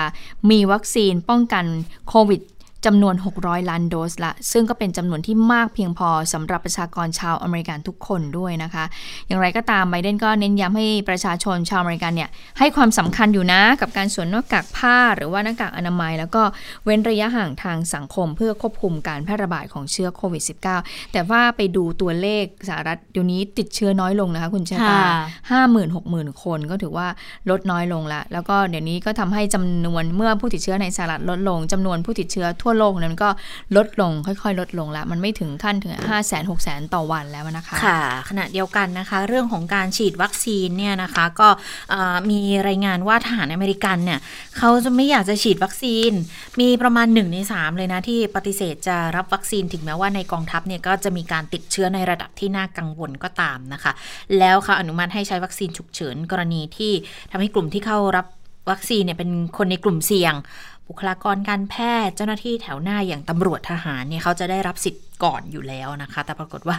[0.49, 1.65] มีวัคซีนป้องกัน
[2.09, 2.41] โควิด
[2.85, 8.83] จำนวน 600 ล้านโดสละ ซึ่งก็เป็นจำนวนที่มากเพียงพอสำหรับประชากรชาวอเมริกันทุกคนด้วยนะคะ
[9.27, 16.43] อย่างไรก็ตามไบเดนก็เน้นย้ำให้ประชาชนชาวอเมริกันเนี่ยให้ความสำคัญอยู่นะกับการสวมหน้ากากผ้าหรือว่าหน้ากากอนามัย แล้วก็
[16.85, 20.43] เว้นระยะห่างทางสังคมเพื่อควบคุมการแพร่ระบาดของเชื้อโควิด
[20.77, 25.11] -19 แต่ว่าไปดูตัวเลขสหรัฐเดี๋ยวนี้ติดเชื้อน้อยลงนะคะคุณเชษตาค่ะ
[25.51, 27.07] ห้าหมื่นหกหมื่นคนก็ถือว่า
[27.49, 33.29] ลดน้อยลงละแล้วก็เดี๋ยวนี้ก็ทำให้จำนวนเมื่อผู้ติดเชื้อในสหรัฐลดลงจำนวนผู้ติดเชื้อทั่วโลกนั้นก็
[33.77, 37.99] ลดลงค่อยๆ ลดลงละมันไม่ถึงขั้นถึง5 0 0 0 0 0 6 0 0 0 ต่อวันแล้วนะคะ ค่ะ
[38.29, 41.49] ขณะเดียวกันนะคะ เรื่องของการฉีดวัคซีนเนี่ยนะคะก็
[42.29, 44.19] มีรายงานว่าทหารอเมริกันเนี่ย
[44.57, 46.11] เขาจะไม่อยากจะฉีดวัคซีน
[46.59, 53.91] มีประมาณ1ใน3 เลยนะที่ปฏิเสธจะรับวัคซีนถึงแม้ว่าในกองทัพเนี่ยก็จะมีการติดเชื้อในระดับที่น่ากังวลก็ตามนะคะ
[54.39, 56.91] แล้วเขาอนุมัติให้ใช้วัคซีนฉุกเฉินกรณีที่
[57.31, 58.25] ทำให้กลุ่มที่เข้ารับ
[58.71, 60.33] วัคซีนเนี่ยเป็นคนในกลุ่มเสี่ยง
[60.89, 61.75] บุคลากรการแพ
[62.05, 66.77] ทย์เจ้าหน้าที่แถวหน้าอย่างตำรวจทหารเนี่ยเขาจะได้รับสิทธิ์ก่อนอยู่แล้วนะคะ แต่ปรากฏว่า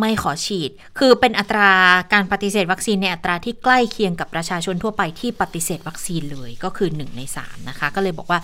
[0.00, 1.70] ไม่ขอฉีด คือเป็นอัตรา
[2.12, 8.38] การปฏิเสธวัคซีนในอัตราที่ใกล้เคียงกับประชาชนทั่วไปที่ปฏิเสธวัคซีนเลยก็คือ 1 ใน 3 นะคะ ก็เลยบอกว่า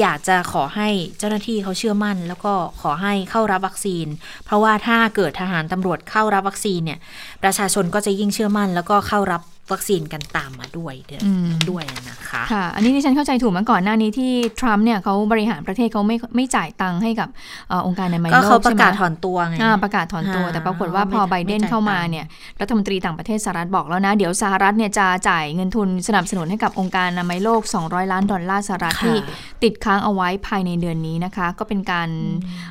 [0.00, 4.06] อยากจะขอให้เจ้าหน้าที่เขาเชื่อมั่น แล้วก็ขอให้เข้ารับวัคซีน
[4.44, 6.98] เพราะว่าถ้าเกิดทหารตำรวจเข้ารับวัคซีนเนี่ย
[7.42, 9.42] ประชาชนก็จะยิ่งเชื่อมั่น แล้วก็เข้ารับ
[9.72, 17.28] วัคซีนกันตามมาด้วยเดือนอืมด้วยนะคะค่ะอันนี้ดิฉันเข้าใจถูกมาก่อนหน้านี้ที่ทรัมป์เนี่ยเขาบริหารประเทศเขาไม่ไม่จ่ายตังค์ให้กับ
[17.68, 22.26] เอ่อองค์การอนามัยก็โลเขากปใช่ระไหมกาศถอนตัวไงอ่าประกาศถอนตัวอ่าแต่ปรากฏว่าพอไม่ไบเดนไม่จ่ายเข้ามาตังค์เนี่ย
[22.60, 29.16] รัฐมนตรีต่างประเทศสหรัฐบอกแล้วนะ เดี๋ยวสหรัฐเนี่ยจะจ่ายเงินทุนสนับสนุนให้กับองค์การอนามัยโลก 200 ล้านดอลลาร์สหรัฐค่ะที่
[29.62, 32.08] ติดค้างเอาไว้ภายในเดือนนี้นะคะ ก็เป็นการ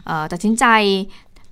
[0.05, 0.65] เอ่อตัดสินใจ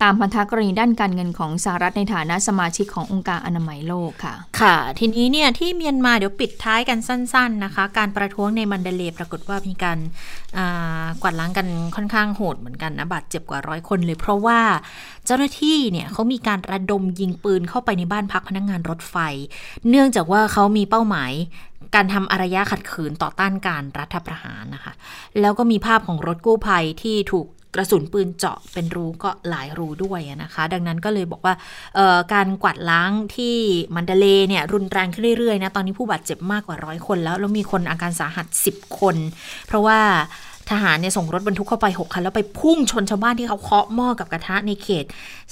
[0.03, 9.99] ตามพันธกรณีด้านการเงินของสหรัฐในฐานะสมาชิกขององค์การอนามัยโลกค่ะ ค่ะ ทีนี้เนี่ยที่เมียนมาเดี๋ยวปิดท้ายกันสั้น ๆนะคะ การประท้วงในมันเดเลปรากฏว่ามีการ
[11.21, 14.59] กวาดล้างกันค่อนข้างโหดเหมือนกันนะบาดเจ็บกว่าร้อยคนเลย เพราะว่า
[15.25, 19.15] เจ้าหน้าที่เนี่ยเขามีการระดมยิงปืนเข้าไปในบ้านพักพนักงานรถไฟ
[19.89, 21.31] เนื่องจากว่าเขามีเป้าหมาย
[21.95, 24.93] การทำอารยะขัดขืนต่อต้านการรัฐประหารนะคะ
[25.39, 31.53] แล้วก็มีภาพของรถกู้ภัยที่ถูก กระสุนปืนเจาะเป็นรูก็หลายรูด้วยนะคะ ดังนั้นก็เลยบอกว่า
[32.33, 33.57] การกวาดล้างที่
[33.95, 39.15] มันเดเลเนี่ยรุนแรงขึ้นเรื่อยๆนะตอนนี้ผู้บาดเจ็บมากกว่าร้อยคนแล้ว แล้วมีคนอาการสาหัส 10 คน
[39.67, 39.99] เพราะว่า
[40.73, 45.05] ทหารเนี่ยส่งรถบรรทุกเข้าไป 6 คัน แล้วไปพุ่งชนชาวบ้านที่เขาเคาะหม้อกับกระทะในเขต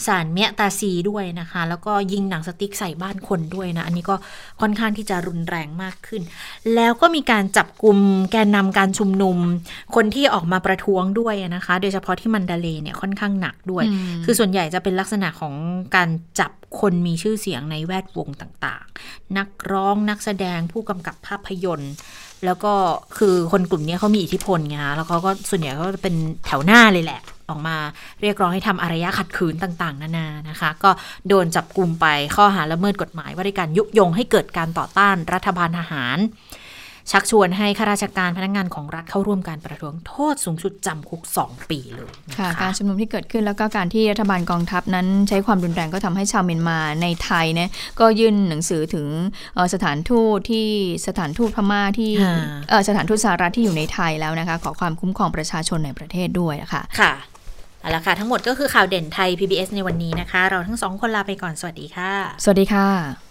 [0.06, 4.16] สานเมียตาซีด้วยนะคะ แล้วก็ยิงหนังสติ๊กใส่บ้านคนด้วยนะ อันนี้ก็
[4.62, 6.22] ค่อนข้างที่จะรุนแรงมากขึ้น
[6.76, 7.98] แล้วก็มีการจับกลุ่ม
[8.32, 9.38] แกนนำการชุมนุม
[9.96, 15.54] คนที่ออกมาประท้วงด้วยนะคะ โดยเฉพาะที่มันดาเลย์เนี่ยค่อนข้างหนักด้วยอืมคือส่วนใหญ่จะเป็นลักษณะของ
[15.96, 16.10] การ
[16.40, 16.52] จับ
[16.82, 21.94] คนมีชื่อเสียงในแวดวงต่างๆ นักร้องนักแสดงผู้กำกับภาพยนตร์
[22.46, 22.74] แล้วก็
[23.18, 26.16] คือคนกลุ่มนี้เขามีอิทธิพลไงคะแล้วเขาก็ส่วนใหญ่ก็จะเป็น
[26.46, 27.78] แถวหน้าเลยแหละ ออกมา
[28.22, 30.90] เรียกร้องให้ทำอารยะขัดขืนต่าง ๆ นานานะคะ ก็
[31.28, 36.18] โดนจับกลุ่มไปข้อหาละเมิดกฎหมายว่าด้วยการยุยงให้เกิดการต่อต้านรัฐบาลทหาร
[37.12, 49.08] ชักชวนให้ข้าราชการพนักงานของรัฐเข้าร่วมการประท้วงโทษสูงสุดจำคุก 2 ปีเลยนค่ะการชุมนุมที่เกิดขึ้นแล้วก็การที่รัฐบาลกองทัพนั้นใช้ความรุนแรงก็ทำให้ชาวเมียนมาในไทยเนี่ยก็ยื่นหนังสือถึง
[49.56, 50.68] เอ่อสถานทูตที่
[51.08, 52.36] สถานทูตพม่าที่ค่ะ
[52.70, 57.14] เอ่อสถานทูตสหรัฐที่อยู่ในไทยแล้วนะคะขอความคุ้มครองประชาชนในประเทศด้วยนะคะค่ะ
[57.82, 62.12] เอาละค่ะ ทั้งหมดก็คือข่าวเด่นไทย PBS ในวันนี้นะคะ เราทั้งสองคนลาไปก่อน สวัสดีค่ะ
[62.44, 63.31] สวัสดีค่ะ